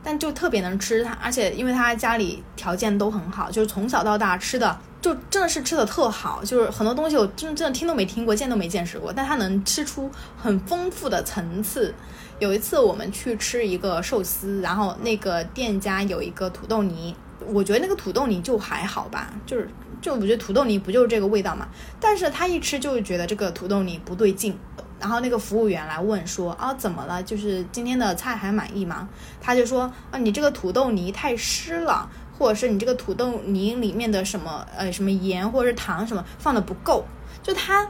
[0.07, 10.09] 但就特别能吃他，而且因为他家里条件都很好，就是从小到大吃的就真的是吃的特好，就是很多东西我真真的听都没听过，见都没见识过，但他能吃出
[10.41, 11.93] 很丰富的层次。
[12.39, 17.13] 有一次我们去吃一个寿司，然后那个店家有一个土豆泥，
[17.49, 19.69] 我觉得那个土豆泥就还好吧，就是
[20.01, 21.67] 就我觉得土豆泥不就是这个味道嘛，
[21.99, 24.57] 但是他一吃就觉得这个土豆泥不对劲。
[24.99, 27.23] 然后那个服务员来问说啊怎么了？
[27.23, 29.09] 就是今天的菜还满意吗？
[29.41, 37.05] 他就说啊你这个土豆泥太湿了，或者是你这个土豆泥里面的什么呃什么盐或者是糖什么放的不够。
[37.43, 37.87] 就他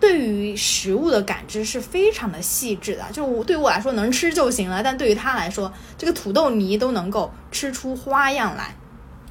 [0.00, 3.04] 对于食物的感知是非常的细致的。
[3.12, 8.74] 就我对我来说能吃就行了，但对于他来说，这个土豆泥都能够吃出花样来。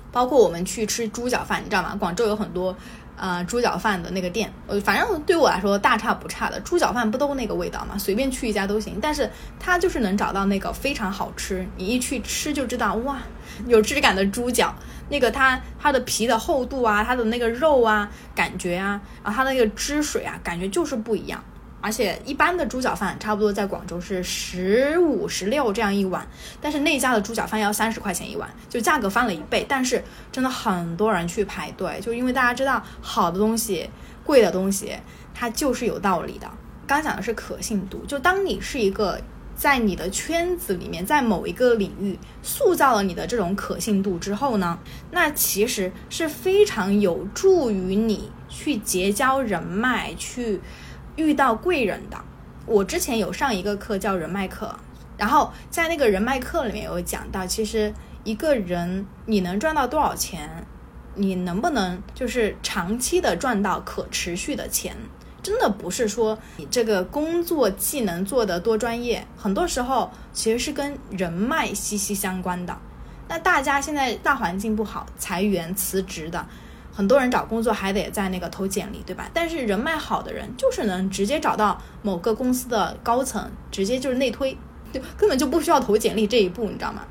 [0.09, 1.95] 包括我们去吃猪脚饭，你知道吗？
[1.99, 2.75] 广州有很多。
[3.17, 6.59] 呃，猪脚饭的那个店，呃，反正对我来说大差不差的。
[6.59, 7.97] 猪脚饭不都那个味道嘛？
[7.97, 8.99] 随便去一家都行。
[9.01, 9.27] 但是
[9.59, 13.17] 它就是能找到那个非常好吃，你一去吃就知道，哇，
[13.65, 14.75] 有质感的猪脚，
[15.09, 21.43] 那个它它的皮的厚度啊，它的那个肉啊，感觉啊，然后它那个汁水啊，感觉就是不一样。
[21.79, 26.27] 而且一般的猪脚饭差不多在广州是十五、十六这样一碗，
[26.59, 29.65] 但是那家的猪脚饭要三十块钱一碗，就价格翻了一倍。
[29.69, 33.87] 但是真的很多人去排队，就因为大家知道好的东西、
[34.23, 34.91] 贵的东西，
[35.33, 36.49] 它就是有道理的。
[36.87, 39.21] 刚讲的是可信度，就当你是一个
[39.55, 44.79] 在你的圈子里面，在某一个领域塑造了你的这种可信度之后呢，
[45.11, 50.59] 那其实是非常有助于你去结交人脉去。
[51.17, 52.17] 遇到贵人的，
[52.65, 54.73] 我之前有上一个课叫人脉课，
[55.17, 57.93] 然后在那个人脉课里面有讲到，其实
[58.23, 60.49] 一个人你能赚到多少钱，
[61.15, 64.95] 你能不能就是长期的赚到可持续的钱，
[65.41, 72.77] 真的不是说你这个工作技能做得多专业，很多时候其实是跟人脉息息相关的。
[73.27, 76.45] 那大家现在大环境不好，裁员辞职的。
[76.97, 79.29] 很多人找工作还得在那个投简历，对吧？
[79.31, 84.57] 但是人脉好的人就是能直接找到某个公司的高层，直接就是内推，
[84.91, 87.03] 就根本就不需要投简历这一步，你知道吗？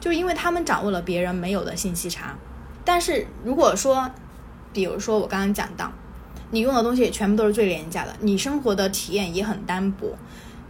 [0.00, 2.34] 就因为他们掌握了别人没有的信息差。
[2.82, 4.10] 但是如果说，
[4.72, 5.92] 比如说我刚刚讲到，
[6.50, 10.16] 你用的东西全部都是最廉价的，你生活的体验也很单薄，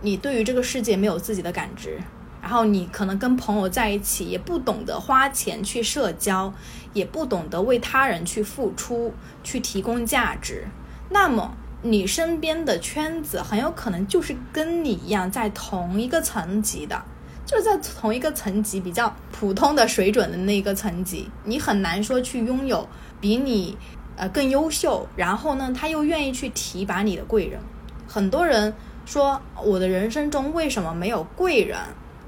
[0.01, 2.01] 你对于这个世界没有自己的感知。
[2.47, 6.55] 然后你可能跟朋友在一起，也不懂得花钱去社交，
[6.93, 10.65] 也不懂得为他人去付出、去提供价值。
[11.11, 17.03] 那么你身边的圈子很有可能就是跟你一样在同一个层级的，
[17.45, 21.29] 就是在同一个层级比较普通的水准的那个层级。
[21.43, 22.89] 你很难说去拥有
[23.21, 23.77] 比你
[24.15, 27.59] 呃更优秀，然后呢他又愿意去提拔你的贵人。
[28.07, 28.73] 很多人
[29.05, 31.77] 说我的人生中为什么没有贵人？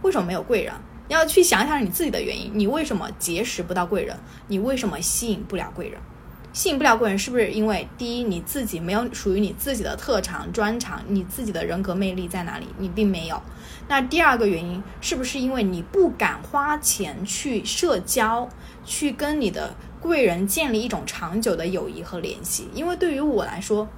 [0.02, 0.72] 为什么没有贵人？
[1.08, 2.50] 要去想想你自己的原因。
[2.54, 4.16] 你为什么结识不到贵人？
[4.46, 5.98] 你为什么吸引不了贵人？
[6.52, 11.02] 吸引不了贵人，是不是因为第一你自己没有属于你自己的特长专长？
[11.08, 12.66] 你自己的人格魅力在哪里？
[12.78, 13.40] 你并没有。
[13.88, 18.48] 那第二个原因是不是因为你不敢花钱去社交，
[18.84, 22.68] 去跟你的贵人建立一种长久的友谊和联系？
[22.74, 23.88] 因为对于我来说。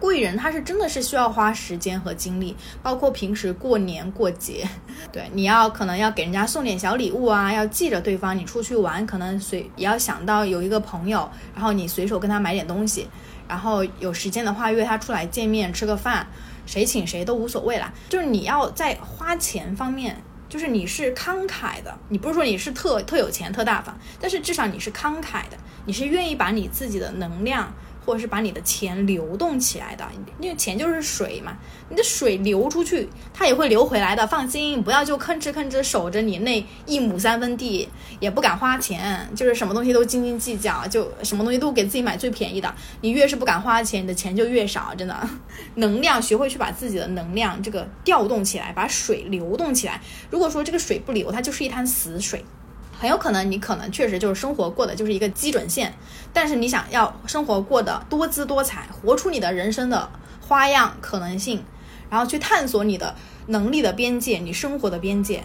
[0.00, 4.68] 贵人他是真的是需要花时间和精力，包括平时过年过节，
[5.10, 13.08] 对，你要可能要给人家送点小礼物啊，要记着对方，你出去玩可能随也要想到有一个朋友，然后你随手跟他买点东西，
[13.48, 16.26] 然后有时间的话约他出来见面吃个饭，
[16.66, 17.92] 谁请谁都无所谓啦。
[18.08, 27.72] 就是你要在花钱方面，就是你是慷慨的，你不是说你是特特有钱特大方，但是至少你是慷慨的，你是愿意把你自己的能量。
[28.04, 30.06] 或者是把你的钱流动起来的，
[30.40, 31.56] 因为钱就是水嘛，
[31.88, 34.26] 你的水流出去，它也会流回来的。
[34.26, 37.88] 放心，不要就吭哧吭哧守着你那一亩三分地，
[38.20, 42.74] 也不敢花钱，就是什么东西都斤斤计较，就什么东西都给自己买最便宜的。
[43.00, 45.28] 你越是不敢花钱，你的钱就越少，真的。
[45.76, 50.00] 能量，学会去把自己的能量这个调动起来，把水流动起来。
[50.30, 52.44] 如果说这个水不流，它就是一滩死水。
[52.98, 55.92] 很有可能你可能确实就是生活过的就是一个基准线，
[56.32, 60.08] 但是你想要生活过得多姿多彩，活出你的人生的
[60.40, 61.62] 花样可能性，
[62.08, 63.14] 然后去探索你的
[63.46, 65.42] 能力的边界，你生活的边界，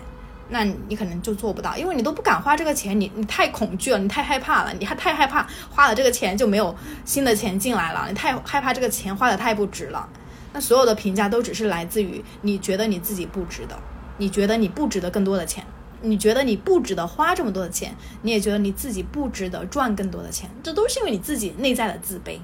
[0.49, 10.07] 那你可能就做不到，因为你都不敢花这个钱，你你太恐惧了，你太害怕了，你还太害怕花了这个钱就没有新的钱进来了，你太害怕这个钱花的太不值了，
[10.53, 13.77] 那所有的评价都只是来自于你觉得你自己不值得，
[14.17, 15.63] 你觉得你不值得更多的钱。
[16.01, 22.37] 你觉得你不值得花这么多的钱，你也觉得你自己不值得赚更多的钱，这都是因为你自己内在的自卑，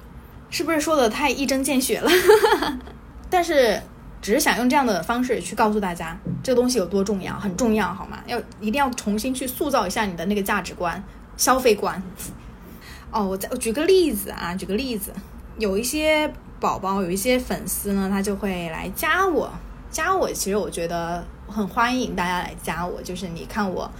[0.50, 2.10] 是不是说的太一针见血了？
[3.30, 3.80] 但是
[4.20, 8.18] 只是想用这样的方式去告诉大家，这个东西有多重要，很重要，好吗？
[8.26, 11.02] 要一定要重新去塑造一下你的那个价值观、
[11.36, 12.02] 消费观。
[13.10, 15.12] 哦，我再我举个例子啊，举个例子，
[15.58, 16.30] 有一些
[16.60, 19.50] 宝宝，有一些粉丝呢，他就会来加我，
[19.90, 21.24] 加我，其实我觉得。
[21.48, 23.90] 很欢迎大家来加我，就是你看我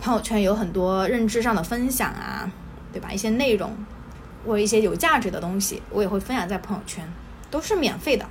[0.00, 2.50] 朋友圈有很多认知上的分享啊，
[2.92, 3.12] 对吧？
[3.12, 3.72] 一些内容
[4.46, 7.06] 或一些有价值的东西，我也会分享在朋友圈，
[7.50, 8.26] 都是免费的。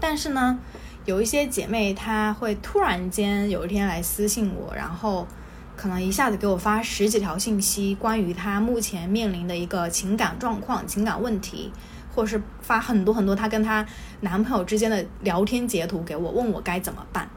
[0.00, 0.58] 但是呢，
[1.04, 5.28] 有一些姐妹她会突然间有一天来私信我，然后
[5.76, 11.70] 可能一下子给我发十几条信息，关于她目前面临的一个情感状况、情感问题，
[12.14, 13.86] 或是发很多很多她跟她
[14.22, 17.28] 男朋友之间的聊天截图给我，问我该怎么办。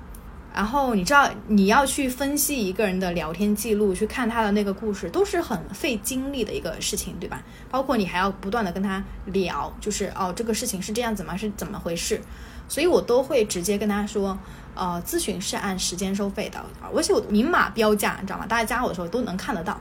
[0.55, 7.43] 然后你知道你要去分析一个人的聊天记录，去看他的那个故事，都是很费精力的一个事情，对吧？
[7.69, 11.35] 包括你还要不断的跟他聊，就是哦，这个事情是这样子吗？
[11.35, 12.21] 是怎么回事？
[12.69, 14.39] 所以我都会直接跟他说，
[14.73, 18.47] 呃，咨询是按时间收费的，而且我明码标价，你知道吗？
[18.47, 19.77] 大家加我的时候都能看得到。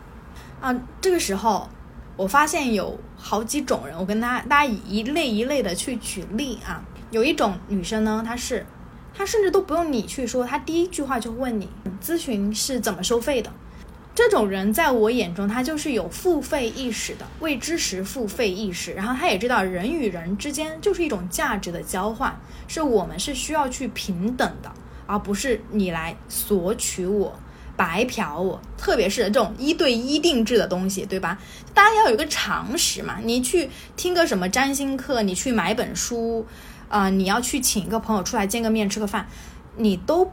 [0.61, 1.69] 啊，这个时候
[2.17, 6.83] 我发现有好几种人，我跟他大家一类一类的去举例啊。
[7.13, 8.67] 有一种女生呢，她是。
[9.17, 11.69] 他甚至都不用你去说，他第一句话就问你
[12.03, 13.51] 咨询是怎么收费的。
[14.15, 18.93] 这种人在我眼中，他就是有付费意识的，为知识付费意识。
[18.93, 22.37] 然后他也知道人与人之间就是一种价值的交换，
[22.69, 24.71] 是我们是需要去平等的，
[25.07, 27.37] 而不是你来索取我、
[27.77, 28.61] 白嫖我。
[28.77, 31.37] 特别是这种一对一定制的东西，对吧？
[31.73, 33.19] 大家要有一个常识嘛。
[33.21, 36.47] 你去听个什么占星课，你去买本书。
[36.95, 39.27] 啊，你要去请一个朋友出来见个面吃个饭，
[39.77, 40.31] 你都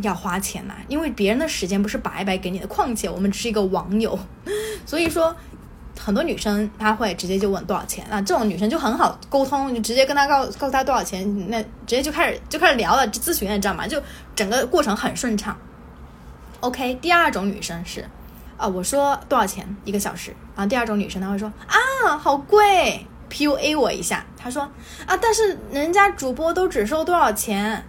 [0.00, 2.66] 要花钱呐，因为别人的时间不是白白给你的。
[2.66, 4.18] 况且我们只是一个网友，
[4.86, 5.36] 所以说，
[6.00, 13.86] 很多女生她会直接就问多少钱，那这种女生就很好沟通，你直接跟她告告诉她多少钱，那直接就开始就开始聊了，咨询你知道吗？
[13.86, 14.02] 就
[14.34, 15.54] 整个过程很顺畅。
[16.60, 18.02] OK，第二种女生是，
[18.56, 24.62] 啊，我说多少钱一个小时，然后第二种女生她会说啊，好贵，PUA 我一下，他说
[25.06, 27.84] 啊，但是人家主播都只收多少钱。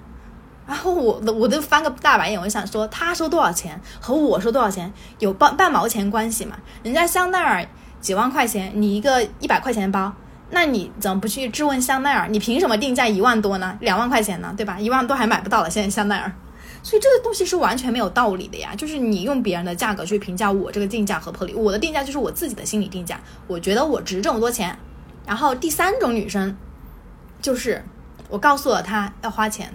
[0.68, 6.56] 然后我我都翻个大白眼，我想说，他收多少钱和我收多少钱有半半毛钱关系吗？
[6.84, 7.68] 人家香奈儿
[8.00, 10.14] 几万块钱，你一个一百块钱包，
[10.52, 12.28] 那你怎么不去质问香奈儿？
[12.28, 13.76] 你凭什么定价一万多呢？
[13.82, 14.54] 两万块钱呢？
[14.56, 14.80] 对吧？
[14.80, 16.32] 一万多还买不到了，现在香奈儿，
[16.84, 18.76] 所以这个东西是完全没有道理的呀。
[18.78, 21.56] 就是你用别人的价格去评价我这个定价合不合理？
[21.56, 24.78] 我的定价就是我自己的心理定价，我觉得我值这么多钱。
[25.30, 26.58] 然后第三种女生，
[27.40, 27.86] 就是
[28.30, 29.72] 我告诉了她要花钱。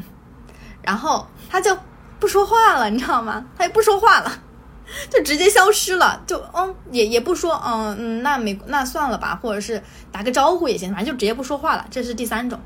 [0.82, 1.78] 然后她就
[2.18, 3.46] 不说话了，你知道吗？
[3.56, 4.32] 她也不说话了，
[5.08, 9.80] 就直接消失了，就嗯，也也不说，嗯嗯，那没那算了吧，或者是
[10.10, 11.86] 打个招呼也行，反正就直接不说话了。
[11.88, 12.58] 这是第三种。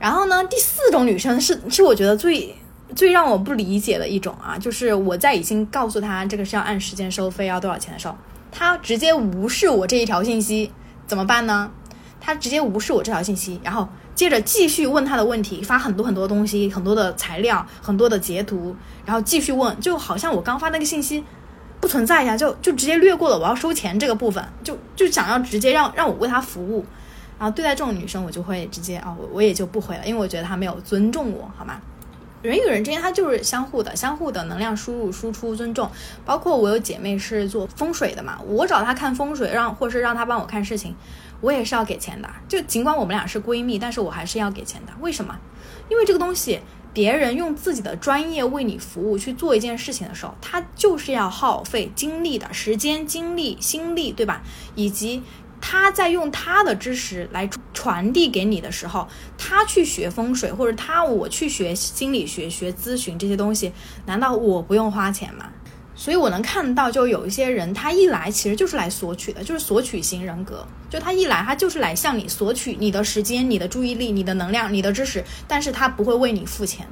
[0.00, 2.56] 然后呢，第四种女生是是我觉得最
[2.96, 8.16] 最让我不理解的一种啊，就是我在已经告诉他这个是要按时间收费，要多少钱的时候，
[8.50, 10.72] 他直接无视我这一条信息，
[11.06, 11.70] 怎么办呢？
[12.24, 13.86] 他直接无视我这条信息，然后。
[14.14, 21.24] 接着继续问他的问题，发很多很多东西，很多的材料，很多的截图，然后继续问，就好像我刚发那个信息
[21.80, 26.86] 不存在一样，就就直接略过了我要收钱这个部分，就就想要直接让让我为他服务，
[27.40, 31.80] 然后对待这种女生，我就会直接啊，我我也就不回了，因为我觉得他没有尊重我，好吗？
[32.44, 35.90] 人与人之间，他就是相互的，相互的能量输入、输出、尊重。
[36.26, 40.94] 包括我有姐妹是做风水的嘛，我找她看风水，让或是让她帮我看事情，
[41.40, 42.28] 我也是要给钱的。
[42.46, 44.92] 就尽管我们俩是闺蜜，但是我还是要给钱的。
[45.00, 45.34] 为什么？
[45.88, 46.60] 因为这个东西，
[46.92, 54.42] 别人用自己的专业为你服务去做一件事情的时候，他就是要耗费精力的，时间、精力、心力，对吧？
[54.74, 55.22] 以及。
[55.66, 59.08] 他在用他的知识来传递给你的时候，
[59.38, 63.72] 他去学风水，或者他我去学心理学、学咨询这些东西，
[64.04, 65.46] 难道我不用花钱吗？
[65.96, 70.66] 所以我能看到，就有一些人，他一来其实就是来索取的，就是索取型人格。
[70.90, 76.86] 就他一来，他就是来向你索取你的时间、你的注意力、你的能量、你的知识，但是他不会为你付钱，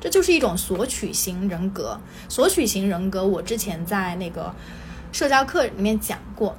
[0.00, 2.00] 这就是一种索取型人格。
[2.30, 4.54] 索取型人格，我之前在那个
[5.12, 6.56] 社交课里面讲过。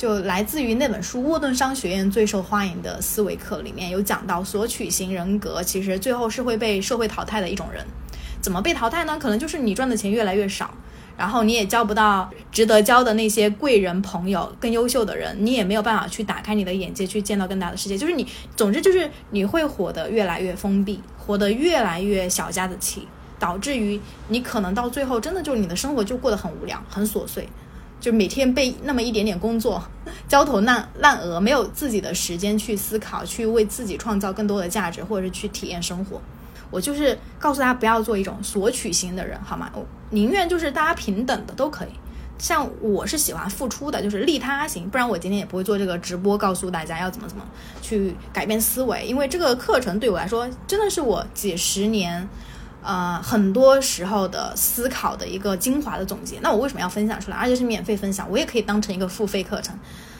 [0.00, 7.84] 就来自于那本书《沃顿商学院最受欢迎的思维课》里面有讲到，索取型人格其实最后是会被社会淘汰的一种人。
[8.40, 9.18] 怎么被淘汰呢？
[9.20, 10.72] 可能就是你赚的钱越来越少，
[11.18, 17.98] 然后你也交不到值得交的那些贵人朋友、更优秀的人，你也没有办法去打开你的眼界，去见到更大的世界。
[17.98, 18.26] 就是你，
[18.56, 23.06] 总之就是你会活得越来越封闭，活得越来越小家子气，
[23.38, 27.46] 导致于你可能到最后真的就是你的生活就过得很无聊、很琐碎。
[28.00, 29.82] 就每天被那么一点点工作
[30.26, 36.20] 焦头烂烂额，没有自己的时间去思考，去为自己创造更多的价值，或者是去体验生活。
[36.70, 39.70] 我就是告诉大家不要做一种索取型的人，好吗？
[39.74, 41.88] 我宁愿就是大家平等的都可以。
[42.38, 47.44] 像我是喜欢付出的，就是利他型，不然我今天也不会做这个直播，告诉大家要怎么怎么
[47.82, 49.04] 去改变思维。
[49.04, 52.26] 因为这个课程对我来说，真的是我几十年。
[52.82, 56.38] 呃，很多时候的思考的一个精华的总结。
[56.40, 57.36] 那我为什么要分享出来？
[57.36, 59.78] 而且是免费分享，我也可以当成一个付费课程，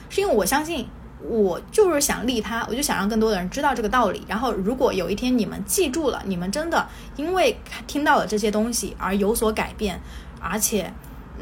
[0.09, 0.87] 是因为我相信，
[1.23, 4.25] 我就是想利他，我就想让更多的人知道这个道理。
[4.29, 6.87] 然后，如果有一天你们记住了，你们真的
[7.17, 10.01] 因为听到了这些东西而有所改变，
[10.41, 10.93] 而且。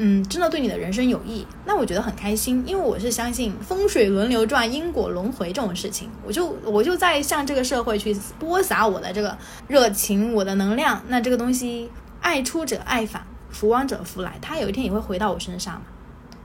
[0.00, 9.36] 嗯，真的对你的人生有益，那我觉得很开心，因为我是相信风水轮流转、因果轮回这种事情，我就我就在向这个社会去播撒我的这个
[9.66, 11.02] 热情、我的能量。
[11.08, 11.90] 那这个东西，
[12.20, 15.82] 爱出者爱返，福往者福来，它有一天也会回到我身上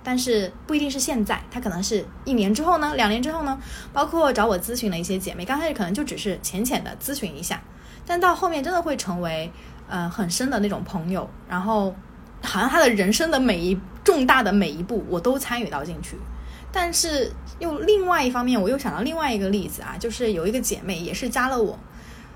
[0.03, 3.59] 但是不一定是现在，它可能是一年之后呢，两年之后呢。
[3.93, 7.61] 包括找我咨询的一些姐妹，刚开始可能就只是浅浅的咨询一下，
[8.03, 9.51] 但到后面真的会成为
[9.87, 11.93] 呃很深的那种朋友，然后。
[12.43, 16.17] 好像他的人生的每一重大的每一步，我都参与到进去。
[16.71, 21.77] 但是又另外一方面，我又想到另外一个例子啊，就是有一个姐妹也是加了我，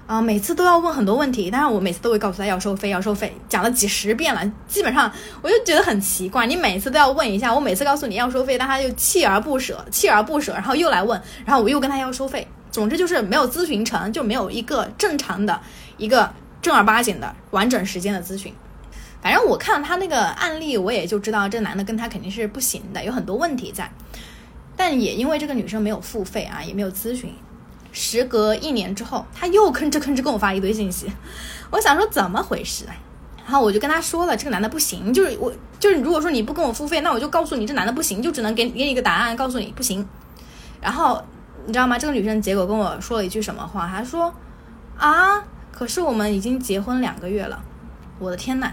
[0.05, 15.59] 啊，每次都要问很多问题，但是我每次都会告诉她要收费，要收费，讲了几十遍了，基本上我就觉得很奇怪，你每次都要问一下，我每次告诉你要收费，但她就锲而不舍，锲而不舍，然后又来问，然后我又跟她要收费，总之就是没有咨询成就没有一个正常的
[15.97, 16.31] 一个
[16.61, 18.53] 正儿八经的完整时间的咨询。
[19.21, 23.91] 反正我看了他那个案例，我也就知道这男的跟他肯定是不行的，有很多问题在。
[24.75, 27.33] 但也因为这个女生没有付费啊，也没有咨询，
[27.91, 31.11] 时隔一年之后，他又吭哧吭哧跟我发一堆信息。
[31.71, 32.85] 我想说怎么回事？
[33.37, 40.07] 然后我就跟他说了，这个男的不行，就是我就是如果说你不跟我付费，那我就告诉你这男的不行，就只能给给你一个答案，告诉你不行。
[40.79, 41.21] 然后
[41.65, 41.97] 你知道吗？
[41.97, 43.87] 这个女生结果跟我说了一句什么话？
[43.87, 44.33] 她说
[44.97, 47.63] 啊，可是我们已经结婚两个月了。
[48.19, 48.71] 我的天呐，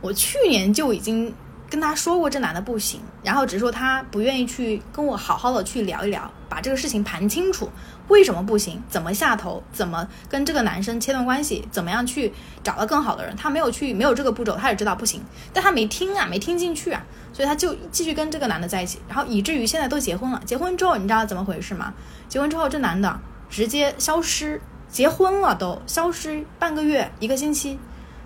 [0.00, 1.32] 我去年就已经。
[1.70, 7.68] 跟他说过这男的不行，然后只是说他不愿意去跟我好好的去聊一聊，把这个事情盘清楚，
[8.08, 12.32] 为什么不行，怎么下头，怎么跟这个男生切断关系，怎么样去
[12.64, 15.22] 找到更好的人，他没有去，没有这个步骤，他也知道不行，
[15.52, 21.92] 但他没听啊，没听进去啊，所以他就继续跟这个男的在一起，然后以至于现在都结婚了，结婚之后你知道怎么回事吗？
[22.30, 23.20] 结婚之后这男的
[23.50, 27.78] 直接消失，结婚了都消失半个月一个星期，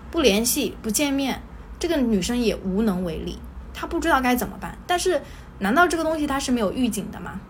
[0.09, 1.41] 不联系不见面。
[1.83, 3.37] 这个女生也无能为力，
[3.73, 4.77] 她不知道该怎么办。
[4.87, 5.21] 但是，
[5.59, 7.41] 难道这个东西它是没有预警的吗？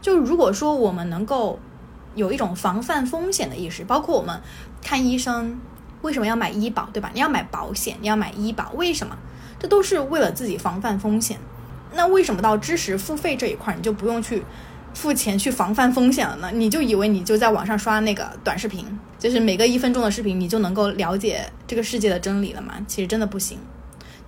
[0.00, 1.58] 就如果说我们能够
[2.14, 4.40] 有一种防范风险的意识，包括我们
[4.82, 5.60] 看医生，
[6.00, 7.10] 为什么要买医保，对吧？
[7.12, 9.18] 你要买保险，你要买医保，为什么？
[9.58, 11.38] 这都是为了自己防范风险。
[11.92, 14.42] 那为什么到知识付费这一块，你就不用去？
[14.94, 16.50] 付钱去防范风险了呢？
[16.52, 18.84] 你就以为你就在网上刷那个短视频，
[19.18, 22.74] 就是每个一分钟的视频，你就能够了解这个世界的真理了吗？
[22.88, 23.58] 其实真的不行。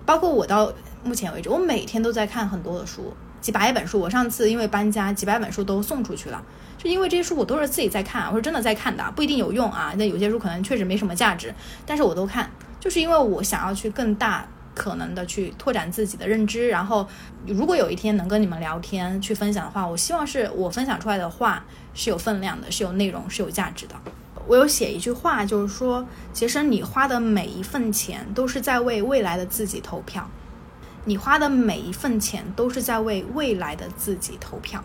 [0.05, 0.71] 包括我到
[1.03, 3.99] 目前为止，我每天都在看很多的书，几百本书。
[3.99, 6.41] 我上次因为搬家，几百本书都送出去了，
[6.77, 9.93] 就因为这些书我都是自己在看，我是真的在看的，不一定有用啊。
[9.97, 11.53] 那有些书可能确实没什么价值，
[11.85, 12.49] 但是我都看，
[12.79, 14.47] 就是因为我想要去更大。
[14.73, 17.07] 可能的去拓展自己的认知，然后
[17.45, 23.95] 如果有一天能跟你们聊天去分享的话，我希望是我分享出来的话是有分量的，是有内容，是有价值的。
[24.47, 30.27] 我有写一句话，就是说，其实你花的每一份钱都是在为未来的自己投票，
[31.05, 34.83] 你花的每一份钱都是在为未来的自己投票。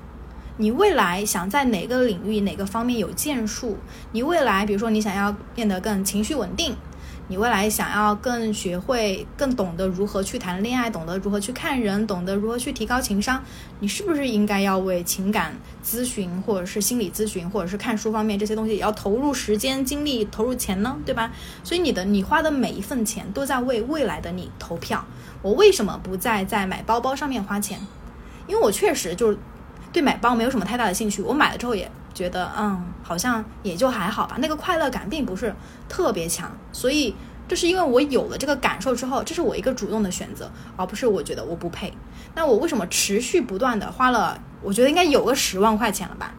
[0.58, 3.76] 你未来想在哪个领域、哪个方面有建树？
[4.12, 6.74] 你未来，比如说你想要变得更情绪稳定。
[7.28, 13.42] 你未来想要更学会、更懂得如何去谈恋爱，懂得如何去看人，懂得如何去提高情商，
[13.80, 15.52] 你是不是应该要为情感
[15.84, 20.96] 咨询，或者是心理咨询，或者是看书方面这些东西也要投入时间、精力、投入钱呢？
[21.04, 21.32] 对吧？
[21.64, 25.04] 所以你的你花的每一份钱都在为未来的你投票。
[25.42, 27.80] 我为什么不再在买包包上面花钱？
[28.46, 29.38] 因为我确实就是
[29.92, 31.20] 对买包没有什么太大的兴趣。
[31.22, 31.90] 我买了之后也。
[32.16, 35.54] 觉得嗯，好像也就还好吧，那个快乐感并不是
[35.86, 37.14] 特别强，所以
[37.46, 41.92] 这是因为我有了这个感受之后，这是我一个主动的选择，而不是我觉得我不配。
[42.34, 46.32] 那我为什么持续不断的花了，我觉得应该有个十万块钱了吧，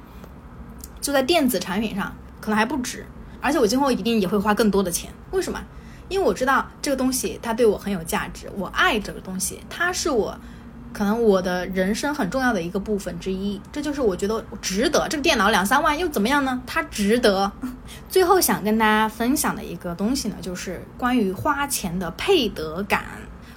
[0.99, 2.11] 就在电子产品上，
[2.41, 3.05] 可能还不止，
[3.39, 5.13] 而且我今后一定也会花更多的钱。
[5.29, 5.61] 为什么？
[6.09, 10.35] 因为我知道这个东西它对我很有价值，我爱这个东西，它是我。
[10.93, 15.07] 可能我的人生很重要的一个部分之一，这就是我觉得值得。
[15.09, 16.61] 这个电脑两三万又怎么样呢？
[16.65, 17.51] 它值得。
[18.09, 23.05] 最后想跟大家分享的一个东西呢，就是关于花钱的配得感。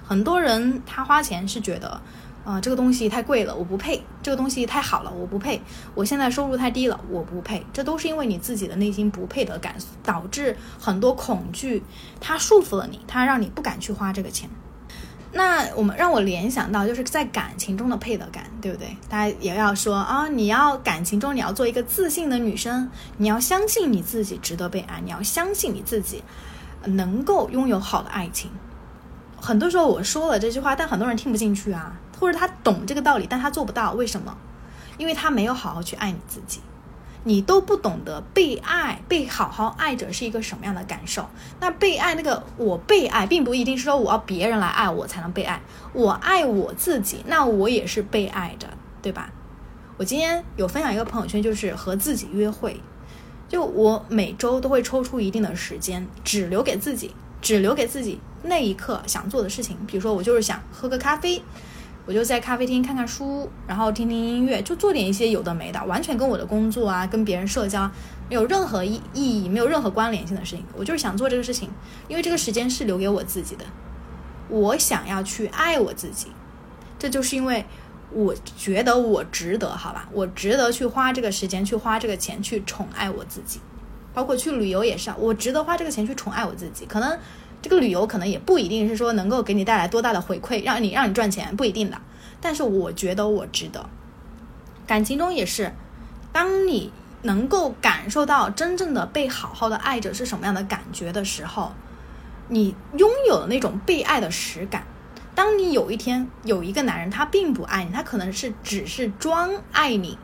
[0.05, 1.99] 很多人他花钱是觉得，
[2.43, 5.59] 啊，这个东西太贵了，我不配；这个东西太好了，我不配；
[5.95, 7.65] 我现在收入太低了，我不配。
[7.71, 11.81] 这都是因为你自己的内心不配得感，导致很多恐惧，
[12.19, 14.49] 它束缚了你，它让你不敢去花这个钱。
[15.33, 18.95] 那我们让我联想到，就是在感情中的配得感，对不对？
[19.09, 26.21] 大家也要说啊，你要感情中你要做一个自信的女生，你要相信你自己值得被爱，你要相信你自己
[26.85, 28.51] 能够拥有好的爱情。
[29.39, 34.37] 很多时候我说了这句话，但很多人听不进去啊，或者他懂这个道理，但他做不到，为什么？
[34.97, 36.59] 因为他没有好好去爱你自己。
[37.23, 41.29] 你都不懂得被爱、被好好爱着是一个什么样的感受？
[41.59, 45.61] 那被爱，那个我被爱，并不一定是说我要别人来爱我才能被爱，
[45.93, 48.67] 我爱我自己，那我也是被爱着，
[49.01, 49.31] 对吧？
[49.97, 52.81] 我今天有分享一个朋友圈，就是和自己约会，
[53.47, 59.77] 就我每周都会抽出一定的时间，只留给自己，只留给自己那一刻想做的事情。
[59.85, 61.43] 比如说，我就是想喝个咖啡。
[62.05, 67.89] 我就在咖啡厅看看书，然后听听音乐，就做点一些有的没的，完全跟我的工作啊、跟别人社交
[68.27, 70.65] 没有任何意意义、没有任何关联性的事情。
[70.75, 71.69] 我就是想做这个事情，
[72.07, 73.63] 因为这个时间是留给我自己的。
[74.49, 76.27] 我想要去爱我自己，
[76.97, 77.63] 这就是因为
[78.11, 80.09] 我觉得我值得，好吧？
[80.11, 83.59] 我值得去花这个时间，去花这个钱，去宠爱我自己。
[84.13, 86.85] 包括去旅游也是啊，我值得花这个钱去宠爱我自己。
[86.87, 87.17] 可能。
[87.61, 92.01] 这个旅游可能也不一定是说能够给你带来多大的回馈，让你让你赚钱不一定的。
[92.39, 93.87] 但是我觉得我值得。
[94.87, 95.71] 感情中也是，
[96.33, 96.91] 当你
[97.21, 101.71] 能够感受到真正的被好好的爱着是什么样的感觉的时候，
[102.47, 104.83] 你拥有的那种被爱的实感。
[105.33, 110.17] 当你有一天有一个男人他并不爱你，他可能是只是装爱你，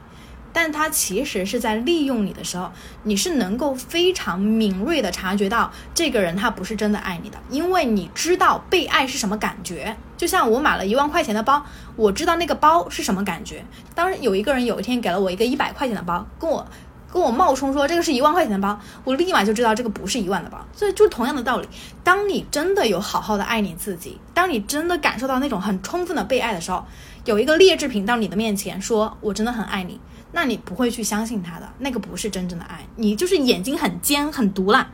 [0.59, 2.71] 但他其实是在利用你的时候，
[3.03, 9.95] 你是能够非常敏锐的察觉到这个人他不是真的爱你的，因为你知道被爱是什么感觉。
[10.17, 11.63] 就像我买了一万块钱的包，
[11.95, 13.63] 我知道那个包是什么感觉。
[13.93, 16.65] 当有一个人有一天给了我一个一百块钱的包，跟我
[17.13, 20.57] 跟我冒充说这个是一万块钱的包，我立马就知道这个不是一万的包。
[20.73, 21.67] 所以就同样的道理，
[22.03, 26.83] 当你真的有好好的爱你自己，当你真的感受到那种很充分的被爱的时候，
[27.25, 29.99] 有一个劣质品到你的面前说我真的很爱你。
[30.31, 34.87] 那你不会去相信他的，那个不是真正的爱，你就是眼睛很尖很毒辣。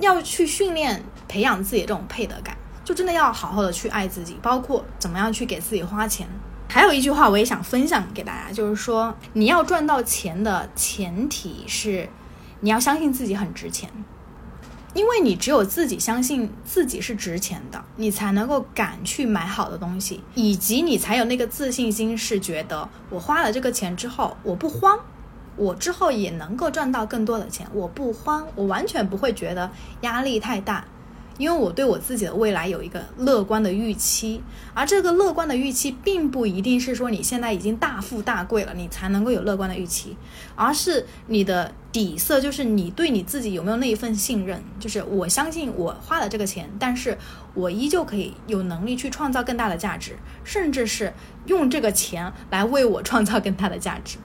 [0.00, 6.28] 要去训练培养自己的这种配得感，就真的要好好的去爱自己，包括怎么样去给自己花钱。
[6.68, 12.08] 还有一句话我也想分享给大家，就是说你要赚到钱的前提是
[12.60, 13.90] 你要相信自己很值钱。
[14.94, 24.98] 因为你只有自己相信自己是值钱的，你才能够敢去买好的东西，以及你才有那个自信心，是觉得我花了这个钱之后我不慌，
[25.56, 29.70] 我之后也能够赚到更多的钱，我不慌，我完全不会觉得
[30.00, 30.84] 压力太大。
[31.38, 34.42] 因为我对我自己的未来有一个乐观的预期，
[34.74, 40.16] 而这个乐观的预期并不一定是说你现在已经大富大贵了，你才能够有乐观的预期，
[40.54, 47.16] 而是你的底色就是你对你自己有没有那一份信任，就是我相信我花了这个钱，但是
[47.54, 51.14] 我依旧可以有能力去创造更大的价值，甚至是
[51.46, 54.18] 用这个钱来为我创造更大的价值。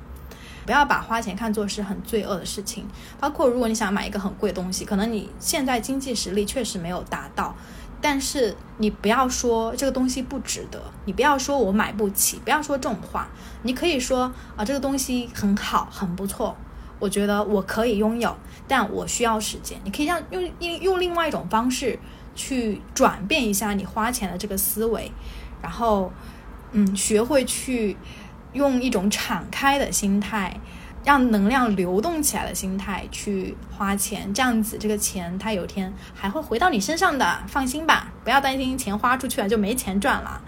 [0.66, 2.88] 不要把花钱看作是很罪恶的事情，
[3.20, 7.56] 包括如果你想买一个很贵的东西，可能你现在经济实力确实没有达到，
[8.02, 13.28] 但是你不要说这个东西不值得，你不要说我买不起，不要说这种话，
[13.64, 16.56] 你可以说啊这个东西很好，很不错，
[17.00, 18.36] 我觉得我可以拥有，
[18.68, 19.78] 但我需要时间。
[19.84, 22.00] 你可以让用用用另外一种方式
[22.36, 25.12] 去转变一下你花钱的这个思维，
[25.62, 26.12] 然后
[26.72, 27.98] 嗯，学会去。
[28.54, 30.60] 用一种敞开的心态，
[31.04, 40.42] 让能量流动起来的心态去花钱，这样子这个钱它有天还会回到你身上的，放心吧，不要担心钱花出去了就没钱赚了。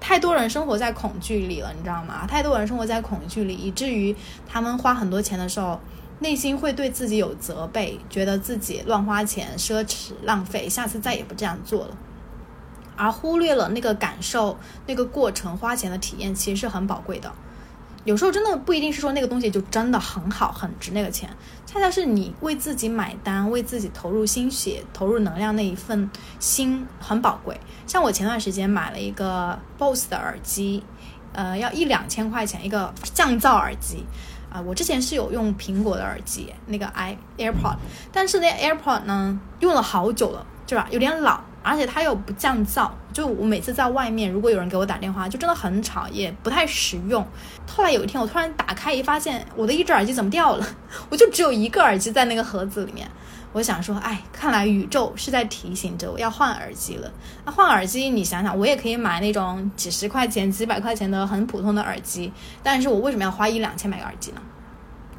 [0.00, 2.26] 太多人生活在恐惧里了，你知道吗？
[2.26, 4.14] 太多人生活在恐惧里，以至于
[4.48, 5.78] 他们花很多钱的时候，
[6.18, 11.96] 内心会对自己有责备，觉得自己乱花钱、奢侈、浪费，下次再也不这样做了。
[12.96, 17.32] 而忽略了那个感受，那个过程花钱的体验其实是很宝贵的。
[18.04, 21.30] 有时候真的不一定是说那个东西就真的很好很值那个钱，
[21.64, 27.60] 恰恰是你为自己买单、为自己投入心血、投入能量那一份心很宝贵。
[27.86, 30.82] 像我前段时间买了一个 BOSS 的耳机，
[31.32, 34.04] 呃，要一两千块钱一个降噪耳机
[34.50, 34.60] 啊。
[34.60, 37.76] 我之前是有用苹果的耳机，那个 i AirPod，
[38.10, 40.88] 但是那 AirPod 呢用了好久了，是吧？
[40.90, 41.40] 有点老。
[41.62, 47.26] 而且它又不降噪，就我每次在外面，如果有人给我打电话，就真的很吵，也不太实用。
[47.66, 50.66] 后来有一天，我突然打开一发现，我的一只耳机怎么掉了？
[51.08, 53.08] 我就只有一个耳机在那个盒子里面。
[53.52, 57.12] 我想说，哎，看来宇宙是在提醒着我要换耳机了。
[57.44, 62.32] 那换耳机，你想想，我也可以买那种几十块钱、几百块钱的很普通的耳机，
[62.62, 64.40] 但是我为什么要花一两千买个耳机呢？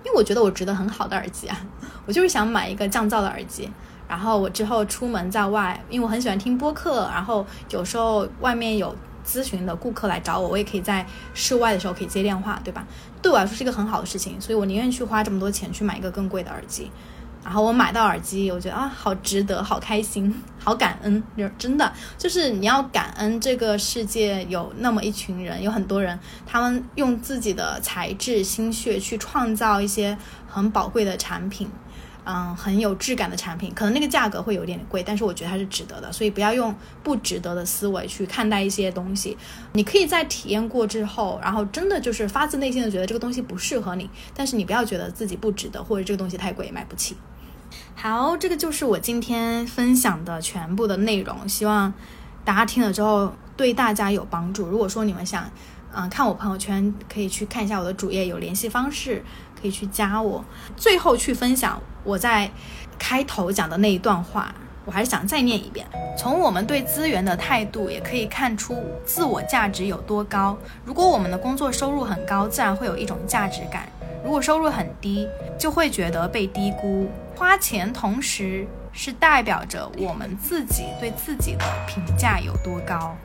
[0.04, 1.56] 因为我觉得我值得很好的耳机啊，
[2.08, 3.70] 我就是想买一个降噪的耳机。
[4.14, 8.96] 然后我之后出门在外，因为我很喜欢听播客，然后有时候外面有
[9.26, 11.04] 咨询的顾客来找我，我也可以在
[11.34, 12.86] 室外的时候可以接电话，对吧？
[13.24, 16.92] 对我来说是一个很好的事情，所以我宁愿去花这么多钱去买一个更贵的耳机。
[17.44, 20.32] 然后我买到耳机，我觉得啊，好值得，好开心，
[20.64, 21.24] 好感恩，
[21.58, 30.16] 真的就是你要感恩这个世界有那么一群人，有很多人，他们用自己的才智、心血去创造一些
[30.48, 31.68] 很宝贵的产品。
[32.26, 39.38] 嗯，很有质感的产品，可能那个价格会有点贵，但是我觉得它是值得的，所以不要用不值得的思维去看待一些东西。
[39.74, 47.18] 你可以在体验过之后，然后真的就是发自内心的觉得这个东西不适合你，但是你不要觉得自己不值得，或者这个东西太贵买不起。
[47.96, 51.94] 好，这个就是我今天分享的全部的内容，希望
[52.46, 54.66] 大家听了之后对大家有帮助。
[54.68, 55.50] 如果说你们想，
[55.94, 59.24] 嗯，看我朋友圈，可以去看一下我的主页有联系方式。
[59.64, 60.44] 可以去加我，
[60.76, 62.52] 最后去分享我在
[63.00, 64.54] 开头讲的那一段话，
[64.84, 65.88] 我还是想再念一遍。
[66.18, 70.58] 从我们对资源的态度，也可以看出自我价值有多高。
[70.84, 73.84] 如果我们的工作收入很高，自然会有一种价值感；
[74.22, 75.26] 如果收入很低，
[75.58, 77.10] 就会觉得被低估。
[77.34, 83.16] 花钱同时是代表着我们自己对自己的评价有多高。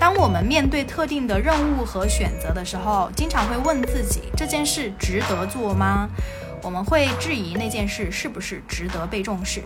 [0.00, 6.08] 当我们面对特定的任务和选择的时候，经常会问自己：这件事值得做吗？
[6.62, 9.62] 我们会质疑那件事是不是值得被重视。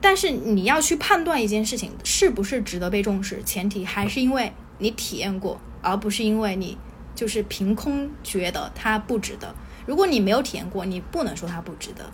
[0.00, 6.78] 但是你要去判断一件事情是不是值得被重视，前提还是因为你体验过，而不是因为你
[7.14, 9.54] 就是凭空觉得它不值得。
[9.84, 12.04] 如果你没有体验过，你不能说它不值得。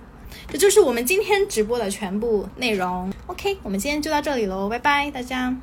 [0.51, 3.12] 这就是我们今天直播的全部内容。
[3.26, 5.55] OK，我们今天就到这里喽，拜拜，大家。